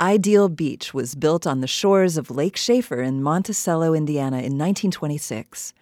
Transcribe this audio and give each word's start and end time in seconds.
Ideal 0.00 0.50
Beach 0.50 0.92
was 0.92 1.14
built 1.14 1.46
on 1.46 1.62
the 1.62 1.66
shores 1.66 2.18
of 2.18 2.30
Lake 2.30 2.58
Shafer 2.58 3.00
in 3.00 3.22
Monticello, 3.22 3.94
Indiana 3.94 4.36
in 4.36 4.58
1926. 4.58 5.72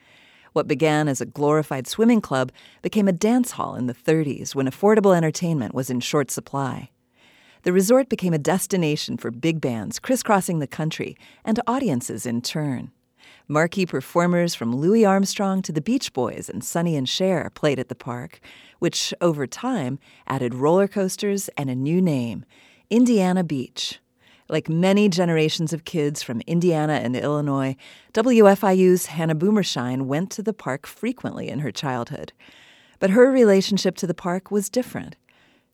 What 0.52 0.68
began 0.68 1.08
as 1.08 1.20
a 1.20 1.26
glorified 1.26 1.88
swimming 1.88 2.20
club 2.20 2.52
became 2.80 3.08
a 3.08 3.12
dance 3.12 3.52
hall 3.52 3.74
in 3.74 3.88
the 3.88 3.92
30s 3.94 4.54
when 4.54 4.68
affordable 4.68 5.16
entertainment 5.16 5.74
was 5.74 5.90
in 5.90 5.98
short 5.98 6.30
supply. 6.30 6.90
The 7.64 7.72
resort 7.72 8.08
became 8.08 8.32
a 8.32 8.38
destination 8.38 9.16
for 9.16 9.32
big 9.32 9.60
bands 9.60 9.98
crisscrossing 9.98 10.60
the 10.60 10.68
country 10.68 11.16
and 11.44 11.58
audiences 11.66 12.24
in 12.24 12.40
turn. 12.40 12.92
Marquee 13.48 13.84
performers 13.84 14.54
from 14.54 14.76
Louis 14.76 15.04
Armstrong 15.04 15.60
to 15.62 15.72
the 15.72 15.80
Beach 15.80 16.12
Boys 16.12 16.48
and 16.48 16.62
Sonny 16.62 16.94
and 16.94 17.08
Cher 17.08 17.50
played 17.52 17.80
at 17.80 17.88
the 17.88 17.96
park, 17.96 18.38
which 18.78 19.12
over 19.20 19.48
time 19.48 19.98
added 20.28 20.54
roller 20.54 20.86
coasters 20.86 21.48
and 21.56 21.68
a 21.68 21.74
new 21.74 22.00
name 22.00 22.44
Indiana 22.90 23.42
Beach. 23.42 23.98
Like 24.48 24.68
many 24.68 25.08
generations 25.08 25.72
of 25.72 25.86
kids 25.86 26.22
from 26.22 26.42
Indiana 26.46 26.94
and 26.94 27.16
Illinois, 27.16 27.76
WFIU's 28.12 29.06
Hannah 29.06 29.34
Boomershine 29.34 30.06
went 30.06 30.30
to 30.32 30.42
the 30.42 30.52
park 30.52 30.86
frequently 30.86 31.48
in 31.48 31.60
her 31.60 31.72
childhood. 31.72 32.34
But 32.98 33.10
her 33.10 33.30
relationship 33.30 33.96
to 33.96 34.06
the 34.06 34.12
park 34.12 34.50
was 34.50 34.68
different. 34.68 35.16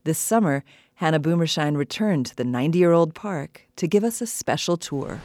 This 0.05 0.19
summer, 0.19 0.63
Hannah 0.95 1.19
Boomershine 1.19 1.75
returned 1.77 2.27
to 2.27 2.37
the 2.37 2.45
90 2.45 2.79
year 2.79 2.93
old 2.93 3.13
park 3.13 3.67
to 3.75 3.89
give 3.89 4.05
us 4.05 4.21
a 4.21 4.27
special 4.27 4.77
tour. 4.77 5.21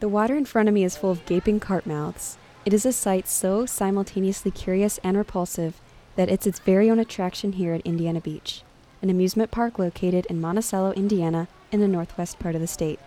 The 0.00 0.08
water 0.08 0.34
in 0.34 0.44
front 0.46 0.68
of 0.68 0.74
me 0.74 0.82
is 0.82 0.96
full 0.96 1.10
of 1.10 1.24
gaping 1.26 1.60
carp 1.60 1.86
mouths. 1.86 2.36
It 2.66 2.74
is 2.74 2.84
a 2.84 2.92
sight 2.92 3.26
so 3.26 3.64
simultaneously 3.64 4.50
curious 4.50 4.98
and 5.02 5.16
repulsive 5.16 5.80
that 6.16 6.28
it's 6.28 6.46
its 6.46 6.58
very 6.58 6.90
own 6.90 6.98
attraction 6.98 7.52
here 7.52 7.72
at 7.72 7.80
Indiana 7.86 8.20
Beach, 8.20 8.62
an 9.00 9.08
amusement 9.08 9.50
park 9.50 9.78
located 9.78 10.26
in 10.26 10.42
Monticello, 10.42 10.92
Indiana, 10.92 11.48
in 11.72 11.80
the 11.80 11.88
northwest 11.88 12.38
part 12.38 12.54
of 12.54 12.60
the 12.60 12.66
state. 12.66 13.00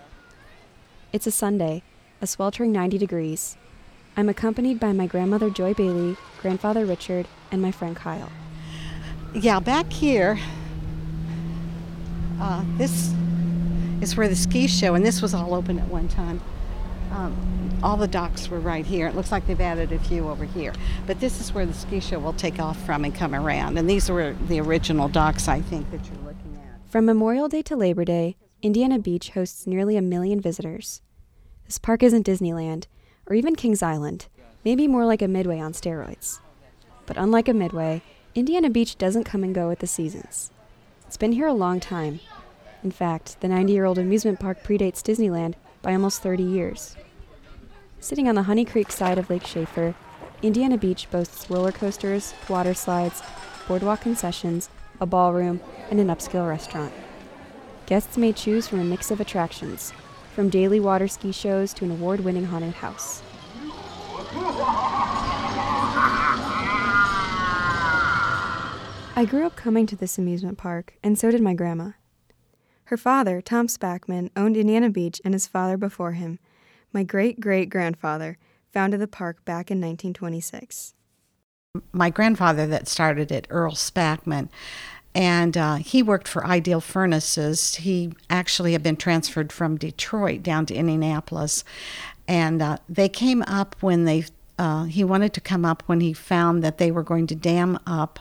It's 1.12 1.28
a 1.28 1.32
Sunday, 1.32 1.84
a 2.20 2.26
sweltering 2.26 2.72
90 2.72 2.98
degrees. 2.98 3.56
I'm 4.18 4.28
accompanied 4.28 4.80
by 4.80 4.92
my 4.92 5.06
grandmother 5.06 5.52
Joy 5.52 5.76
Bailey, 5.76 6.18
grandfather 6.42 6.84
Richard, 6.84 7.28
and 7.52 7.62
my 7.62 7.72
friend 7.72 7.96
Kyle. 7.96 8.32
Yeah, 9.36 9.60
back 9.60 9.94
here, 9.94 10.40
uh, 12.42 12.64
this 12.78 13.14
is 14.02 14.18
where 14.18 14.28
the 14.28 14.36
ski 14.36 14.66
show, 14.66 14.96
and 14.96 15.06
this 15.06 15.22
was 15.22 15.36
all 15.36 15.54
open 15.54 15.78
at 15.78 15.88
one 15.90 16.08
time. 16.08 16.42
Um, 17.14 17.80
all 17.84 17.96
the 17.96 18.08
docks 18.08 18.50
were 18.50 18.60
right 18.60 18.86
here. 18.86 19.08
It 19.08 19.16
looks 19.16 19.32
like 19.32 19.46
they've 19.46 19.60
added 19.62 19.92
a 19.92 20.00
few 20.00 20.30
over 20.30 20.46
here. 20.46 20.74
But 21.06 21.20
this 21.20 21.40
is 21.40 21.54
where 21.54 21.66
the 21.66 21.74
ski 21.74 22.00
show 22.00 22.18
will 22.18 22.34
take 22.34 22.60
off 22.60 22.84
from 22.86 23.06
and 23.06 23.14
come 23.14 23.36
around. 23.36 23.78
And 23.78 23.90
these 23.90 24.10
were 24.10 24.36
the 24.48 24.60
original 24.60 25.08
docks, 25.08 25.48
I 25.48 25.62
think, 25.62 25.92
that 25.92 26.04
you're 26.06 26.24
looking 26.24 26.60
at. 26.64 26.92
From 26.92 27.06
Memorial 27.06 27.48
Day 27.48 27.62
to 27.64 27.76
Labor 27.76 28.04
Day, 28.04 28.36
Indiana 28.64 28.98
Beach 28.98 29.30
hosts 29.30 29.68
nearly 29.68 29.96
a 29.96 30.02
million 30.02 30.40
visitors. 30.40 31.02
This 31.66 31.78
park 31.78 32.02
isn't 32.02 32.26
Disneyland, 32.26 32.86
or 33.28 33.36
even 33.36 33.56
Kings 33.56 33.84
Island, 33.84 34.28
maybe 34.66 34.88
more 34.88 35.06
like 35.06 35.22
a 35.22 35.28
Midway 35.28 35.60
on 35.60 35.74
steroids. 35.74 36.40
But 37.06 37.18
unlike 37.18 37.48
a 37.48 37.54
Midway, 37.54 38.02
Indiana 38.34 38.70
Beach 38.70 38.98
doesn't 38.98 39.26
come 39.26 39.44
and 39.44 39.54
go 39.54 39.68
with 39.68 39.80
the 39.80 39.88
seasons. 39.88 40.52
It's 41.06 41.18
been 41.18 41.34
here 41.34 41.48
a 41.48 41.54
long 41.54 41.80
time. 41.80 42.22
In 42.84 42.92
fact, 42.92 43.40
the 43.42 43.48
90 43.48 43.72
year 43.72 43.86
old 43.86 44.00
amusement 44.00 44.40
park 44.40 44.64
predates 44.64 45.02
Disneyland 45.02 45.56
by 45.84 45.94
almost 45.94 46.24
30 46.24 46.42
years. 46.42 46.96
Sitting 48.00 48.28
on 48.28 48.34
the 48.34 48.44
Honey 48.44 48.66
Creek 48.66 48.92
side 48.92 49.20
of 49.20 49.30
Lake 49.30 49.46
Shafer, 49.46 49.94
Indiana 50.42 50.78
Beach 50.78 51.08
boasts 51.12 51.50
roller 51.50 51.72
coasters, 51.72 52.34
water 52.50 52.74
slides, 52.74 53.22
boardwalk 53.68 54.02
concessions, 54.02 54.70
a 55.00 55.06
ballroom, 55.06 55.62
and 55.92 56.00
an 56.00 56.08
upscale 56.08 56.50
restaurant. 56.50 56.92
Guests 57.86 58.18
may 58.18 58.34
choose 58.34 58.68
from 58.68 58.80
a 58.80 58.84
mix 58.84 59.12
of 59.12 59.22
attractions, 59.22 59.94
from 60.34 60.50
daily 60.50 60.80
water 60.80 61.08
ski 61.08 61.32
shows 61.32 61.74
to 61.74 61.86
an 61.86 61.92
award 61.92 62.22
winning 62.22 62.46
haunted 62.46 62.74
house. 62.74 63.22
I 69.16 69.26
grew 69.30 69.46
up 69.46 69.56
coming 69.56 69.86
to 69.88 69.96
this 69.96 70.18
amusement 70.18 70.58
park, 70.58 70.96
and 71.04 71.20
so 71.20 71.30
did 71.30 71.42
my 71.42 71.54
grandma. 71.54 71.92
Her 72.94 72.98
father, 72.98 73.42
Tom 73.42 73.66
Spackman, 73.66 74.30
owned 74.36 74.56
Indiana 74.56 74.88
Beach, 74.88 75.20
and 75.26 75.34
his 75.34 75.48
father 75.48 75.78
before 75.78 76.12
him, 76.12 76.38
my 76.94 77.02
great 77.02 77.40
great 77.40 77.72
grandfather, 77.72 78.38
founded 78.72 79.00
the 79.00 79.08
park 79.08 79.44
back 79.46 79.72
in 79.72 79.80
1926. 79.80 80.94
My 81.92 82.12
grandfather 82.12 82.68
that 82.68 82.88
started 82.88 83.32
it, 83.32 83.48
Earl 83.50 83.72
Spackman, 83.72 84.50
and 85.16 85.58
uh, 85.58 85.76
he 85.78 86.04
worked 86.04 86.28
for 86.28 86.46
Ideal 86.46 86.82
Furnaces. 86.82 87.78
He 87.78 88.14
actually 88.30 88.74
had 88.74 88.84
been 88.84 88.98
transferred 88.98 89.52
from 89.52 89.76
Detroit 89.76 90.44
down 90.44 90.68
to 90.68 90.76
Indianapolis, 90.76 91.64
and 92.28 92.62
uh, 92.62 92.78
they 92.88 93.10
came 93.10 93.42
up 93.48 93.76
when 93.80 94.06
they. 94.06 94.26
Uh, 94.60 94.84
he 94.84 95.04
wanted 95.04 95.34
to 95.34 95.42
come 95.42 95.66
up 95.66 95.82
when 95.88 96.00
he 96.00 96.14
found 96.14 96.64
that 96.64 96.78
they 96.78 96.92
were 96.92 97.02
going 97.02 97.26
to 97.26 97.34
dam 97.34 97.80
up 97.88 98.20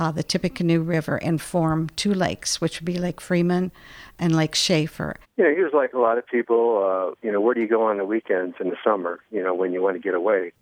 uh, 0.00 0.10
the 0.10 0.22
Tippecanoe 0.22 0.80
River 0.80 1.16
and 1.16 1.38
form 1.38 1.90
two 1.94 2.14
lakes, 2.14 2.58
which 2.58 2.80
would 2.80 2.86
be 2.86 2.98
Lake 2.98 3.20
Freeman 3.20 3.70
and 4.18 4.34
Lake 4.34 4.54
Shafer. 4.54 5.16
You 5.36 5.44
know, 5.44 5.54
he 5.54 5.62
was 5.62 5.74
like 5.74 5.92
a 5.92 5.98
lot 5.98 6.16
of 6.16 6.26
people. 6.26 6.82
Uh, 6.82 7.14
you 7.22 7.30
know, 7.30 7.38
where 7.38 7.52
do 7.52 7.60
you 7.60 7.68
go 7.68 7.82
on 7.82 7.98
the 7.98 8.06
weekends 8.06 8.56
in 8.60 8.70
the 8.70 8.78
summer? 8.82 9.20
You 9.30 9.42
know, 9.42 9.52
when 9.52 9.74
you 9.74 9.82
want 9.82 9.96
to 9.96 10.00
get 10.00 10.14
away. 10.14 10.52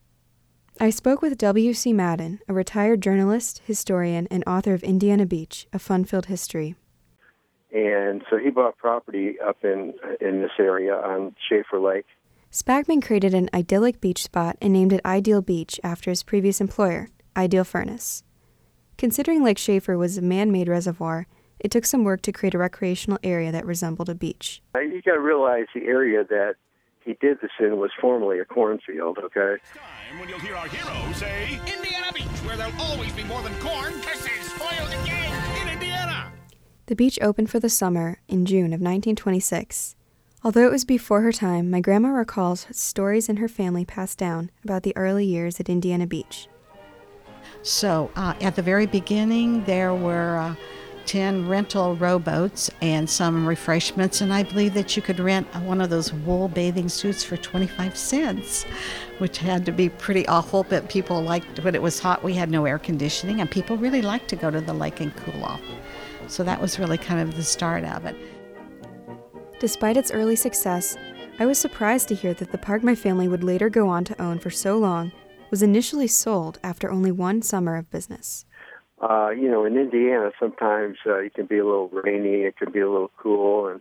I 0.81 0.91
spoke 0.91 1.23
with 1.23 1.39
W.C. 1.39 1.93
Madden, 1.93 2.41
a 2.49 2.53
retired 2.53 3.01
journalist, 3.01 3.63
historian, 3.65 4.27
and 4.29 4.43
author 4.45 4.75
of 4.75 4.83
Indiana 4.83 5.25
Beach, 5.25 5.69
a 5.73 5.79
fun-filled 5.79 6.27
history. 6.27 6.75
And 7.73 8.25
so 8.29 8.39
he 8.39 8.51
bought 8.51 8.77
property 8.77 9.37
up 9.41 9.59
in 9.63 9.95
in 10.21 10.41
this 10.43 10.53
area 10.59 10.95
on 10.95 11.37
Shafer 11.49 11.79
Lake. 11.79 12.07
Spackman 12.51 13.05
created 13.05 13.35
an 13.35 13.51
idyllic 13.55 14.01
beach 14.01 14.25
spot 14.25 14.57
and 14.61 14.73
named 14.73 14.93
it 14.93 15.01
Ideal 15.05 15.43
Beach 15.43 15.79
after 15.85 16.11
his 16.11 16.25
previous 16.25 16.61
employer, 16.61 17.11
Ideal 17.37 17.63
Furnace. 17.63 18.25
Considering 18.99 19.45
Lake 19.45 19.59
Shafer 19.59 19.97
was 19.97 20.19
a 20.19 20.23
man 20.23 20.51
made 20.51 20.67
reservoir, 20.67 21.29
it 21.61 21.71
took 21.71 21.87
some 21.87 22.03
work 22.03 22.21
to 22.23 22.33
create 22.33 22.55
a 22.55 22.59
recreational 22.59 23.21
area 23.23 23.53
that 23.53 23.65
resembled 23.65 24.09
a 24.09 24.15
beach. 24.15 24.61
You 24.75 25.01
got 25.03 25.13
to 25.13 25.21
realize 25.21 25.67
the 25.73 25.85
area 25.85 26.25
that 26.25 26.57
he 27.05 27.17
did 27.21 27.39
this 27.41 27.53
in 27.61 27.79
was 27.79 27.93
formerly 28.01 28.41
a 28.41 28.45
cornfield, 28.45 29.19
okay? 29.19 29.63
Time 29.73 30.19
when 30.19 30.29
you'll 30.29 30.41
hear 30.41 30.57
our 30.57 30.67
heroes 30.67 31.17
say, 31.17 31.61
Indiana 31.65 32.13
Beach, 32.13 32.25
where 32.45 32.57
there'll 32.57 32.81
always 32.81 33.13
be 33.13 33.23
more 33.23 33.41
than 33.43 33.55
corn. 33.61 33.93
This 34.01 34.27
is 34.27 34.51
spoiled 34.51 34.93
again 35.05 35.63
in 35.63 35.73
Indiana. 35.75 36.33
The 36.87 36.97
beach 36.97 37.21
opened 37.23 37.51
for 37.51 37.61
the 37.61 37.69
summer 37.69 38.19
in 38.27 38.47
June 38.47 38.73
of 38.73 38.81
1926. 38.81 39.95
Although 40.43 40.67
it 40.67 40.73
was 40.73 40.85
before 40.85 41.21
her 41.21 41.33
time, 41.33 41.71
my 41.71 41.81
grandma 41.81 42.09
recalls 42.09 42.67
stories 42.73 43.29
in 43.29 43.37
her 43.37 43.49
family 43.49 43.85
passed 43.85 44.19
down 44.19 44.51
about 44.65 44.83
the 44.83 44.97
early 44.97 45.25
years 45.25 45.61
at 45.61 45.69
Indiana 45.69 46.09
Beach. 46.09 46.49
So 47.63 48.11
uh, 48.17 48.35
at 48.41 48.57
the 48.57 48.63
very 48.63 48.87
beginning, 48.87 49.65
there 49.65 49.95
were. 49.95 50.39
Uh, 50.39 50.55
10 51.09 51.49
rental 51.49 51.97
rowboats 51.97 52.71
and 52.83 53.09
some 53.09 53.47
refreshments. 53.47 54.21
And 54.21 54.33
I 54.33 54.43
believe 54.43 54.75
that 54.75 54.95
you 54.95 55.01
could 55.01 55.19
rent 55.19 55.47
one 55.63 55.81
of 55.81 55.89
those 55.89 56.13
wool 56.13 56.49
bathing 56.49 56.91
suits 56.91 57.25
for 57.25 57.39
25 57.39 57.97
cents, 57.97 58.65
which 59.17 59.39
had 59.39 59.65
to 59.65 59.73
be 59.73 59.89
pretty 59.89 60.29
awful. 60.29 60.65
But 60.65 60.91
people 60.91 61.23
liked 61.23 61.65
when 61.65 61.75
it 61.75 61.81
was 61.81 61.99
hot, 61.99 62.23
we 62.23 62.35
had 62.35 62.51
no 62.51 62.67
air 62.67 62.79
conditioning, 62.79 63.41
and 63.41 63.51
people 63.51 63.79
really 63.79 64.03
liked 64.03 64.29
to 64.29 64.37
go 64.37 64.51
to 64.51 64.61
the 64.61 64.75
lake 64.75 65.01
and 65.01 65.17
cool 65.17 65.43
off. 65.43 65.63
So 66.27 66.45
that 66.45 66.61
was 66.61 66.79
really 66.79 66.99
kind 66.99 67.21
of 67.27 67.37
the 67.37 67.43
start 67.43 67.85
of 67.85 68.05
it. 68.05 68.15
Despite 69.61 69.97
its 69.97 70.11
early 70.11 70.37
success, 70.37 70.95
I 71.39 71.47
was 71.47 71.57
surprised 71.57 72.09
to 72.09 72.15
hear 72.15 72.35
that 72.35 72.53
the 72.53 72.59
park 72.59 72.85
my 72.85 72.95
family 72.95 73.29
would 73.29 73.43
later 73.43 73.71
go 73.71 73.89
on 73.89 74.05
to 74.05 74.23
own 74.23 74.39
for 74.39 74.51
so 74.51 74.77
long 74.77 75.13
was 75.51 75.63
initially 75.63 76.07
sold 76.07 76.59
after 76.63 76.91
only 76.91 77.11
one 77.11 77.43
summer 77.43 77.77
of 77.77 77.91
business 77.91 78.45
uh, 79.01 79.31
you 79.31 79.49
know, 79.49 79.65
in 79.65 79.77
Indiana, 79.77 80.31
sometimes 80.41 80.97
uh, 81.07 81.19
it 81.19 81.35
can 81.35 81.47
be 81.47 81.59
a 81.59 81.65
little 81.65 81.89
rainy, 81.89 82.43
it 82.43 82.57
can 82.57 82.73
be 82.73 82.81
a 82.81 82.91
little 82.91 83.11
cool, 83.17 83.69
and 83.69 83.81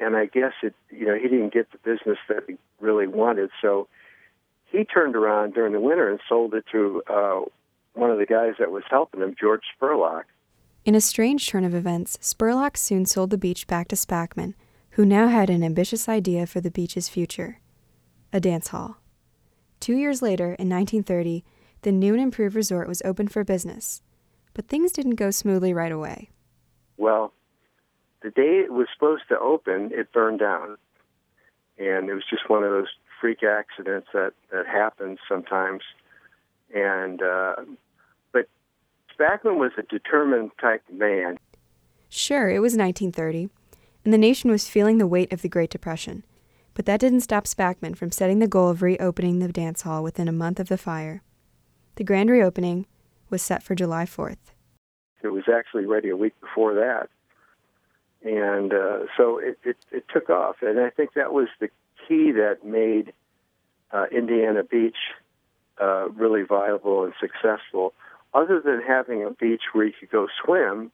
and 0.00 0.16
I 0.16 0.26
guess 0.26 0.52
it, 0.64 0.74
you 0.90 1.06
know, 1.06 1.14
he 1.14 1.28
didn't 1.28 1.52
get 1.52 1.70
the 1.70 1.78
business 1.78 2.18
that 2.28 2.42
he 2.48 2.56
really 2.80 3.06
wanted, 3.06 3.50
so 3.60 3.86
he 4.66 4.84
turned 4.84 5.14
around 5.14 5.54
during 5.54 5.72
the 5.72 5.80
winter 5.80 6.10
and 6.10 6.18
sold 6.28 6.54
it 6.54 6.64
to 6.72 7.02
uh, 7.08 7.42
one 7.94 8.10
of 8.10 8.18
the 8.18 8.26
guys 8.26 8.54
that 8.58 8.72
was 8.72 8.82
helping 8.90 9.20
him, 9.20 9.36
George 9.38 9.62
Spurlock. 9.78 10.24
In 10.84 10.96
a 10.96 11.00
strange 11.00 11.46
turn 11.46 11.62
of 11.62 11.72
events, 11.72 12.18
Spurlock 12.20 12.76
soon 12.76 13.06
sold 13.06 13.30
the 13.30 13.38
beach 13.38 13.68
back 13.68 13.86
to 13.88 13.96
Spackman, 13.96 14.54
who 14.90 15.04
now 15.04 15.28
had 15.28 15.48
an 15.50 15.62
ambitious 15.62 16.08
idea 16.08 16.46
for 16.46 16.60
the 16.60 16.70
beach's 16.70 17.08
future 17.08 17.60
a 18.32 18.40
dance 18.40 18.68
hall. 18.68 18.96
Two 19.82 19.96
years 19.96 20.22
later, 20.22 20.54
in 20.58 20.70
1930, 20.70 21.44
the 21.82 21.92
new 21.92 22.14
and 22.14 22.22
improved 22.22 22.56
resort 22.56 22.88
was 22.88 23.02
opened 23.04 23.32
for 23.32 23.44
business 23.44 24.00
but 24.54 24.68
things 24.68 24.92
didn't 24.92 25.16
go 25.16 25.30
smoothly 25.30 25.72
right 25.72 25.92
away. 25.92 26.30
Well, 26.96 27.32
the 28.22 28.30
day 28.30 28.62
it 28.64 28.72
was 28.72 28.86
supposed 28.92 29.24
to 29.28 29.38
open, 29.38 29.90
it 29.92 30.12
burned 30.12 30.40
down. 30.40 30.76
And 31.78 32.08
it 32.08 32.14
was 32.14 32.24
just 32.28 32.48
one 32.48 32.62
of 32.62 32.70
those 32.70 32.88
freak 33.20 33.42
accidents 33.42 34.08
that, 34.12 34.32
that 34.50 34.66
happens 34.66 35.18
sometimes. 35.28 35.82
and 36.74 37.22
uh, 37.22 37.56
but 38.32 38.48
Spackman 39.18 39.56
was 39.56 39.72
a 39.78 39.82
determined 39.82 40.50
type 40.60 40.82
of 40.88 40.94
man. 40.94 41.38
Sure, 42.08 42.50
it 42.50 42.60
was 42.60 42.76
1930, 42.76 43.48
and 44.04 44.12
the 44.12 44.18
nation 44.18 44.50
was 44.50 44.68
feeling 44.68 44.98
the 44.98 45.06
weight 45.06 45.32
of 45.32 45.40
the 45.42 45.48
Great 45.48 45.70
Depression. 45.70 46.24
But 46.74 46.86
that 46.86 47.00
didn't 47.00 47.20
stop 47.20 47.44
Spackman 47.44 47.96
from 47.96 48.10
setting 48.10 48.38
the 48.38 48.48
goal 48.48 48.68
of 48.68 48.82
reopening 48.82 49.38
the 49.38 49.48
dance 49.48 49.82
hall 49.82 50.02
within 50.02 50.28
a 50.28 50.32
month 50.32 50.58
of 50.58 50.68
the 50.68 50.78
fire. 50.78 51.22
The 51.96 52.04
grand 52.04 52.30
reopening 52.30 52.86
was 53.28 53.42
set 53.42 53.62
for 53.62 53.74
July 53.74 54.04
4th. 54.04 54.38
It 55.22 55.28
was 55.28 55.44
actually 55.52 55.86
ready 55.86 56.08
a 56.08 56.16
week 56.16 56.38
before 56.40 56.74
that. 56.74 57.08
And 58.24 58.72
uh, 58.72 59.06
so 59.16 59.38
it, 59.38 59.58
it, 59.64 59.76
it 59.90 60.04
took 60.12 60.30
off. 60.30 60.56
And 60.62 60.80
I 60.80 60.90
think 60.90 61.14
that 61.14 61.32
was 61.32 61.48
the 61.60 61.68
key 62.08 62.32
that 62.32 62.64
made 62.64 63.12
uh, 63.90 64.06
Indiana 64.10 64.62
Beach 64.62 64.96
uh, 65.80 66.08
really 66.10 66.42
viable 66.42 67.04
and 67.04 67.12
successful. 67.20 67.94
Other 68.34 68.60
than 68.60 68.80
having 68.80 69.24
a 69.24 69.30
beach 69.30 69.62
where 69.72 69.86
you 69.86 69.92
could 69.98 70.10
go 70.10 70.28
swim, 70.44 70.90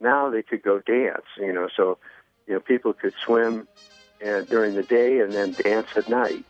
now 0.00 0.30
they 0.30 0.42
could 0.42 0.62
go 0.62 0.80
dance. 0.80 1.26
You 1.36 1.52
know, 1.52 1.68
so 1.76 1.98
you 2.46 2.54
know 2.54 2.60
people 2.60 2.92
could 2.92 3.14
swim 3.24 3.68
and 4.20 4.48
during 4.48 4.74
the 4.74 4.82
day 4.82 5.20
and 5.20 5.32
then 5.32 5.52
dance 5.52 5.88
at 5.96 6.08
night. 6.08 6.44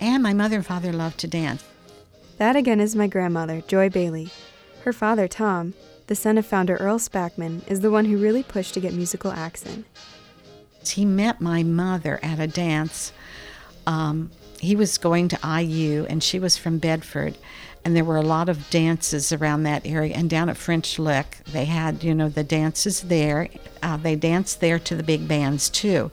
And 0.00 0.22
my 0.22 0.32
mother 0.32 0.56
and 0.56 0.66
father 0.66 0.92
loved 0.92 1.18
to 1.18 1.26
dance. 1.26 1.64
That 2.38 2.54
again 2.54 2.80
is 2.80 2.94
my 2.94 3.06
grandmother, 3.06 3.62
Joy 3.62 3.88
Bailey. 3.88 4.30
Her 4.84 4.92
father, 4.92 5.26
Tom, 5.26 5.74
the 6.06 6.14
son 6.14 6.38
of 6.38 6.46
founder 6.46 6.76
Earl 6.76 6.98
Spackman, 6.98 7.66
is 7.66 7.80
the 7.80 7.90
one 7.90 8.04
who 8.04 8.18
really 8.18 8.42
pushed 8.42 8.74
to 8.74 8.80
get 8.80 8.92
musical 8.92 9.32
acts 9.32 9.64
in. 9.64 9.84
He 10.86 11.04
met 11.04 11.40
my 11.40 11.62
mother 11.62 12.20
at 12.22 12.38
a 12.38 12.46
dance. 12.46 13.12
Um, 13.86 14.30
he 14.60 14.76
was 14.76 14.98
going 14.98 15.28
to 15.28 15.62
IU, 15.62 16.06
and 16.08 16.22
she 16.22 16.38
was 16.38 16.56
from 16.56 16.78
Bedford, 16.78 17.36
and 17.84 17.94
there 17.94 18.04
were 18.04 18.16
a 18.16 18.22
lot 18.22 18.48
of 18.48 18.68
dances 18.70 19.32
around 19.32 19.62
that 19.64 19.86
area. 19.86 20.14
And 20.14 20.28
down 20.28 20.48
at 20.48 20.56
French 20.56 20.98
Lick, 20.98 21.38
they 21.52 21.66
had 21.66 22.02
you 22.02 22.14
know 22.14 22.28
the 22.28 22.44
dances 22.44 23.02
there. 23.02 23.48
Uh, 23.82 23.96
they 23.96 24.16
danced 24.16 24.60
there 24.60 24.78
to 24.80 24.96
the 24.96 25.02
big 25.02 25.28
bands 25.28 25.70
too. 25.70 26.10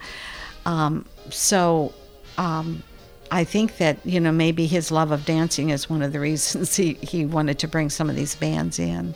Um, 0.65 1.05
so. 1.29 1.93
Um, 2.37 2.83
I 3.31 3.43
think 3.45 3.77
that 3.77 3.97
you 4.05 4.19
know 4.19 4.31
maybe 4.31 4.67
his 4.67 4.91
love 4.91 5.09
of 5.09 5.25
dancing 5.25 5.71
is 5.71 5.89
one 5.89 6.03
of 6.03 6.13
the 6.13 6.19
reasons 6.29 6.75
he, 6.75 6.93
he 6.95 7.25
wanted 7.25 7.57
to 7.59 7.67
bring 7.67 7.89
some 7.89 8.07
of 8.07 8.15
these 8.15 8.35
bands 8.35 8.77
in. 8.77 9.15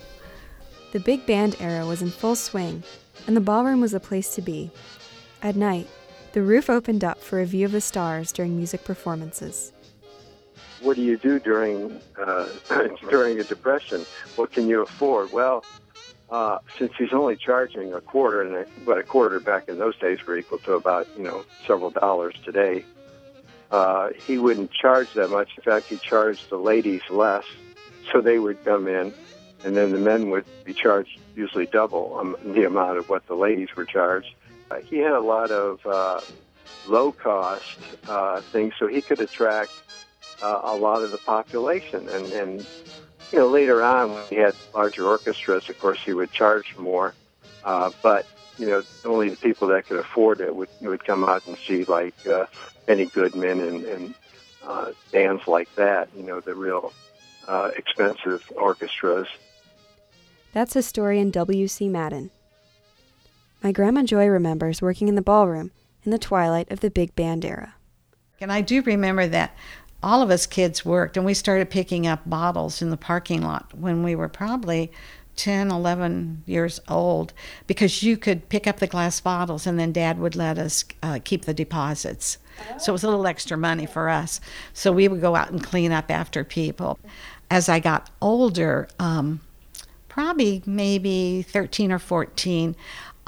The 0.90 0.98
big 0.98 1.24
band 1.24 1.54
era 1.60 1.86
was 1.86 2.02
in 2.02 2.10
full 2.10 2.34
swing, 2.34 2.82
and 3.26 3.36
the 3.36 3.40
ballroom 3.40 3.80
was 3.80 3.94
a 3.94 4.00
place 4.00 4.34
to 4.34 4.42
be. 4.42 4.72
At 5.40 5.54
night, 5.54 5.86
the 6.38 6.44
roof 6.44 6.70
opened 6.70 7.02
up 7.02 7.18
for 7.18 7.40
a 7.40 7.44
view 7.44 7.66
of 7.66 7.72
the 7.72 7.80
stars 7.80 8.30
during 8.30 8.56
music 8.56 8.84
performances. 8.84 9.72
What 10.80 10.94
do 10.94 11.02
you 11.02 11.16
do 11.16 11.40
during 11.40 12.00
uh, 12.16 12.48
during 13.10 13.40
a 13.40 13.42
depression? 13.44 14.06
What 14.36 14.52
can 14.52 14.68
you 14.68 14.82
afford? 14.82 15.32
Well, 15.32 15.64
uh, 16.30 16.58
since 16.78 16.92
he's 16.96 17.12
only 17.12 17.34
charging 17.34 17.92
a 17.92 18.00
quarter, 18.00 18.42
and 18.42 18.68
what 18.84 18.98
a 18.98 19.02
quarter 19.02 19.40
back 19.40 19.68
in 19.68 19.78
those 19.78 19.98
days 19.98 20.24
were 20.24 20.36
equal 20.36 20.58
to 20.58 20.74
about 20.74 21.08
you 21.16 21.24
know 21.24 21.44
several 21.66 21.90
dollars 21.90 22.36
today 22.44 22.84
uh, 23.70 24.10
he 24.26 24.38
wouldn't 24.38 24.72
charge 24.72 25.12
that 25.14 25.30
much. 25.30 25.50
In 25.56 25.62
fact, 25.62 25.86
he 25.86 25.96
charged 25.96 26.48
the 26.50 26.56
ladies 26.56 27.02
less, 27.10 27.44
so 28.10 28.20
they 28.20 28.38
would 28.38 28.64
come 28.64 28.88
in, 28.88 29.12
and 29.64 29.76
then 29.76 29.92
the 29.92 29.98
men 29.98 30.30
would 30.30 30.44
be 30.64 30.72
charged 30.72 31.18
usually 31.34 31.66
double 31.66 32.18
um, 32.18 32.36
the 32.44 32.64
amount 32.64 32.98
of 32.98 33.08
what 33.08 33.26
the 33.26 33.34
ladies 33.34 33.68
were 33.76 33.84
charged. 33.84 34.34
He 34.84 34.98
had 34.98 35.12
a 35.12 35.20
lot 35.20 35.50
of 35.50 35.84
uh, 35.86 36.20
low 36.86 37.12
cost 37.12 37.78
uh, 38.08 38.40
things, 38.40 38.74
so 38.78 38.86
he 38.86 39.00
could 39.00 39.20
attract 39.20 39.72
uh, 40.42 40.60
a 40.64 40.76
lot 40.76 41.02
of 41.02 41.10
the 41.10 41.18
population. 41.18 42.08
And, 42.08 42.32
and 42.32 42.66
you 43.32 43.38
know, 43.38 43.48
later 43.48 43.82
on, 43.82 44.14
when 44.14 44.24
he 44.28 44.36
had 44.36 44.54
larger 44.74 45.06
orchestras, 45.06 45.68
of 45.68 45.78
course, 45.78 46.00
he 46.00 46.12
would 46.12 46.32
charge 46.32 46.76
more. 46.76 47.14
Uh, 47.64 47.90
but 48.02 48.26
you 48.58 48.66
know, 48.66 48.82
only 49.04 49.28
the 49.30 49.36
people 49.36 49.68
that 49.68 49.86
could 49.86 49.98
afford 49.98 50.40
it 50.40 50.54
would 50.54 50.68
would 50.80 51.04
come 51.04 51.24
out 51.24 51.46
and 51.46 51.56
see 51.58 51.84
like 51.84 52.26
uh, 52.26 52.46
Benny 52.86 53.06
Goodman 53.06 53.60
and, 53.60 53.84
and 53.84 54.14
uh, 54.66 54.92
bands 55.12 55.46
like 55.46 55.72
that. 55.76 56.08
You 56.16 56.22
know, 56.22 56.40
the 56.40 56.54
real 56.54 56.92
uh, 57.46 57.70
expensive 57.76 58.50
orchestras. 58.56 59.28
That's 60.52 60.74
historian 60.74 61.30
W.C. 61.30 61.88
Madden. 61.88 62.30
My 63.62 63.72
grandma 63.72 64.02
Joy 64.02 64.26
remembers 64.26 64.80
working 64.80 65.08
in 65.08 65.16
the 65.16 65.22
ballroom 65.22 65.72
in 66.04 66.10
the 66.12 66.18
twilight 66.18 66.70
of 66.70 66.80
the 66.80 66.90
big 66.90 67.14
band 67.16 67.44
era. 67.44 67.74
And 68.40 68.52
I 68.52 68.60
do 68.60 68.82
remember 68.82 69.26
that 69.26 69.56
all 70.00 70.22
of 70.22 70.30
us 70.30 70.46
kids 70.46 70.84
worked, 70.84 71.16
and 71.16 71.26
we 71.26 71.34
started 71.34 71.70
picking 71.70 72.06
up 72.06 72.20
bottles 72.24 72.80
in 72.80 72.90
the 72.90 72.96
parking 72.96 73.42
lot 73.42 73.74
when 73.74 74.04
we 74.04 74.14
were 74.14 74.28
probably 74.28 74.92
10, 75.34 75.70
11 75.70 76.42
years 76.46 76.80
old 76.88 77.32
because 77.66 78.02
you 78.02 78.16
could 78.16 78.48
pick 78.48 78.66
up 78.66 78.78
the 78.78 78.86
glass 78.86 79.20
bottles 79.20 79.66
and 79.66 79.78
then 79.78 79.92
dad 79.92 80.18
would 80.18 80.36
let 80.36 80.58
us 80.58 80.84
uh, 81.02 81.18
keep 81.24 81.44
the 81.44 81.54
deposits. 81.54 82.38
So 82.78 82.90
it 82.90 82.94
was 82.94 83.04
a 83.04 83.08
little 83.08 83.26
extra 83.26 83.56
money 83.56 83.86
for 83.86 84.08
us. 84.08 84.40
So 84.72 84.90
we 84.90 85.06
would 85.06 85.20
go 85.20 85.36
out 85.36 85.50
and 85.50 85.62
clean 85.62 85.92
up 85.92 86.10
after 86.10 86.42
people. 86.42 86.98
As 87.50 87.68
I 87.68 87.78
got 87.78 88.10
older, 88.20 88.88
um, 88.98 89.40
probably 90.08 90.60
maybe 90.66 91.42
13 91.42 91.92
or 91.92 92.00
14, 92.00 92.74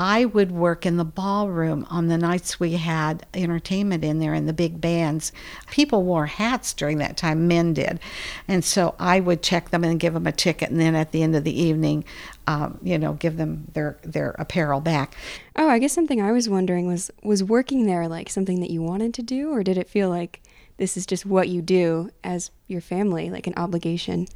I 0.01 0.25
would 0.25 0.51
work 0.51 0.87
in 0.87 0.97
the 0.97 1.05
ballroom 1.05 1.87
on 1.91 2.07
the 2.07 2.17
nights 2.17 2.59
we 2.59 2.73
had 2.73 3.27
entertainment 3.35 4.03
in 4.03 4.19
there 4.19 4.33
and 4.33 4.49
the 4.49 4.55
big 4.55 4.81
bands. 4.81 5.31
People 5.71 6.05
wore 6.05 6.25
hats 6.25 6.73
during 6.73 6.97
that 6.99 7.19
time, 7.19 7.47
men 7.47 7.75
did. 7.75 8.01
And 8.49 8.65
so 8.65 8.95
I 8.99 9.21
would 9.21 9.43
check 9.43 9.69
them 9.69 9.85
and 9.85 10.01
give 10.01 10.15
them 10.15 10.27
a 10.27 10.33
ticket, 10.33 10.71
and 10.71 10.81
then 10.81 10.95
at 10.95 11.13
the 11.13 11.23
end 11.23 11.37
of 11.37 11.45
the 11.45 11.61
evening, 11.61 12.07
um, 12.47 12.79
you 12.83 12.97
know, 12.97 13.13
give 13.13 13.37
them 13.37 13.67
their, 13.75 13.99
their 14.03 14.31
apparel 14.39 14.81
back. 14.81 15.15
Oh, 15.55 15.69
I 15.69 15.79
guess 15.79 15.93
something 15.93 16.23
I 16.23 16.33
was 16.33 16.49
wondering 16.49 16.87
was 16.87 17.11
was 17.23 17.45
working 17.45 17.85
there 17.85 18.09
like 18.09 18.31
something 18.31 18.61
that 18.61 18.71
you 18.71 18.81
wanted 18.81 19.13
to 19.15 19.23
do, 19.23 19.51
or 19.51 19.63
did 19.63 19.77
it 19.77 19.87
feel 19.87 20.09
like 20.09 20.41
this 20.79 20.97
is 20.97 21.05
just 21.05 21.27
what 21.27 21.51
you 21.51 21.61
do 21.61 22.09
as 22.25 22.51
your 22.69 22.81
family, 22.81 23.29
like 23.29 23.47
an 23.47 23.53
obligation? 23.59 24.27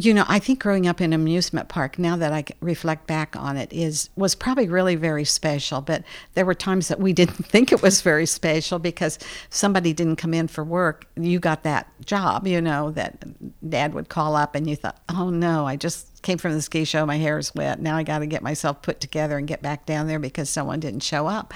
You 0.00 0.14
know, 0.14 0.24
I 0.28 0.38
think 0.38 0.60
growing 0.62 0.86
up 0.86 1.00
in 1.00 1.12
amusement 1.12 1.68
park, 1.68 1.98
now 1.98 2.16
that 2.16 2.32
I 2.32 2.44
reflect 2.60 3.08
back 3.08 3.34
on 3.34 3.56
it, 3.56 3.72
is 3.72 4.10
was 4.14 4.36
probably 4.36 4.68
really 4.68 4.94
very 4.94 5.24
special. 5.24 5.80
But 5.80 6.04
there 6.34 6.44
were 6.44 6.54
times 6.54 6.86
that 6.86 7.00
we 7.00 7.12
didn't 7.20 7.44
think 7.46 7.72
it 7.72 7.82
was 7.82 8.00
very 8.00 8.24
special 8.24 8.78
because 8.78 9.18
somebody 9.50 9.92
didn't 9.92 10.16
come 10.16 10.34
in 10.34 10.46
for 10.46 10.62
work. 10.62 11.06
You 11.16 11.40
got 11.40 11.64
that 11.64 11.88
job, 12.04 12.46
you 12.46 12.60
know, 12.60 12.92
that 12.92 13.24
Dad 13.68 13.92
would 13.92 14.08
call 14.08 14.36
up, 14.36 14.54
and 14.54 14.70
you 14.70 14.76
thought, 14.76 15.00
"Oh 15.08 15.30
no, 15.30 15.66
I 15.66 15.74
just 15.74 16.22
came 16.22 16.38
from 16.38 16.52
the 16.52 16.62
ski 16.62 16.84
show. 16.84 17.04
My 17.04 17.16
hair 17.16 17.36
is 17.36 17.52
wet. 17.56 17.80
Now 17.80 17.96
I 17.96 18.04
got 18.04 18.20
to 18.20 18.26
get 18.26 18.42
myself 18.42 18.82
put 18.82 19.00
together 19.00 19.36
and 19.36 19.48
get 19.48 19.62
back 19.62 19.84
down 19.84 20.06
there 20.06 20.20
because 20.20 20.48
someone 20.48 20.78
didn't 20.78 21.02
show 21.02 21.26
up." 21.26 21.52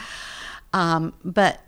Um, 0.72 1.14
but 1.24 1.60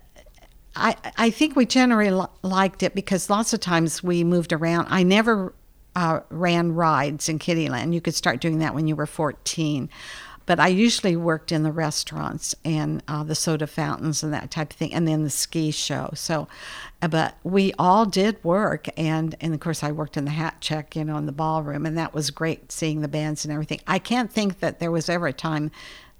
I, 0.75 0.95
I 1.17 1.29
think 1.29 1.55
we 1.55 1.65
generally 1.65 2.11
liked 2.43 2.83
it 2.83 2.95
because 2.95 3.29
lots 3.29 3.53
of 3.53 3.61
times 3.61 4.03
we 4.03 4.25
moved 4.25 4.51
around. 4.51 4.87
I 4.89 5.03
never 5.03 5.53
uh, 5.95 6.21
ran 6.29 6.73
rides 6.73 7.29
in 7.29 7.39
Kittyland. 7.39 7.93
You 7.93 8.01
could 8.01 8.15
start 8.15 8.41
doing 8.41 8.59
that 8.59 8.73
when 8.73 8.87
you 8.87 8.95
were 8.95 9.05
14. 9.05 9.89
But 10.45 10.59
I 10.59 10.67
usually 10.67 11.15
worked 11.15 11.51
in 11.51 11.63
the 11.63 11.71
restaurants 11.71 12.53
and 12.63 13.01
uh, 13.07 13.23
the 13.23 13.33
soda 13.33 13.65
fountains 13.65 14.21
and 14.21 14.31
that 14.31 14.51
type 14.51 14.71
of 14.71 14.77
thing, 14.77 14.93
and 14.93 15.07
then 15.07 15.23
the 15.23 15.29
ski 15.29 15.71
show. 15.71 16.11
So, 16.13 16.47
uh, 17.01 17.07
but 17.07 17.35
we 17.43 17.73
all 17.79 18.05
did 18.05 18.43
work, 18.43 18.87
and 18.95 19.35
and 19.41 19.55
of 19.55 19.59
course 19.59 19.83
I 19.83 19.91
worked 19.91 20.17
in 20.17 20.25
the 20.25 20.31
hat 20.31 20.57
check, 20.61 20.95
you 20.95 21.03
know, 21.03 21.17
in 21.17 21.25
the 21.25 21.31
ballroom, 21.31 21.85
and 21.85 21.97
that 21.97 22.13
was 22.13 22.29
great 22.29 22.71
seeing 22.71 23.01
the 23.01 23.07
bands 23.07 23.43
and 23.43 23.51
everything. 23.51 23.81
I 23.87 23.97
can't 23.97 24.31
think 24.31 24.59
that 24.59 24.79
there 24.79 24.91
was 24.91 25.09
ever 25.09 25.27
a 25.27 25.33
time 25.33 25.71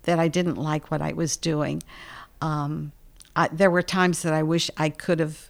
that 0.03 0.17
I 0.17 0.27
didn't 0.27 0.57
like 0.57 0.89
what 0.89 1.03
I 1.03 1.13
was 1.13 1.37
doing. 1.37 1.83
Um, 2.41 2.93
I, 3.35 3.49
there 3.49 3.71
were 3.71 3.83
times 3.83 4.23
that 4.23 4.33
I 4.33 4.41
wish 4.41 4.71
I 4.77 4.89
could 4.89 5.19
have 5.19 5.49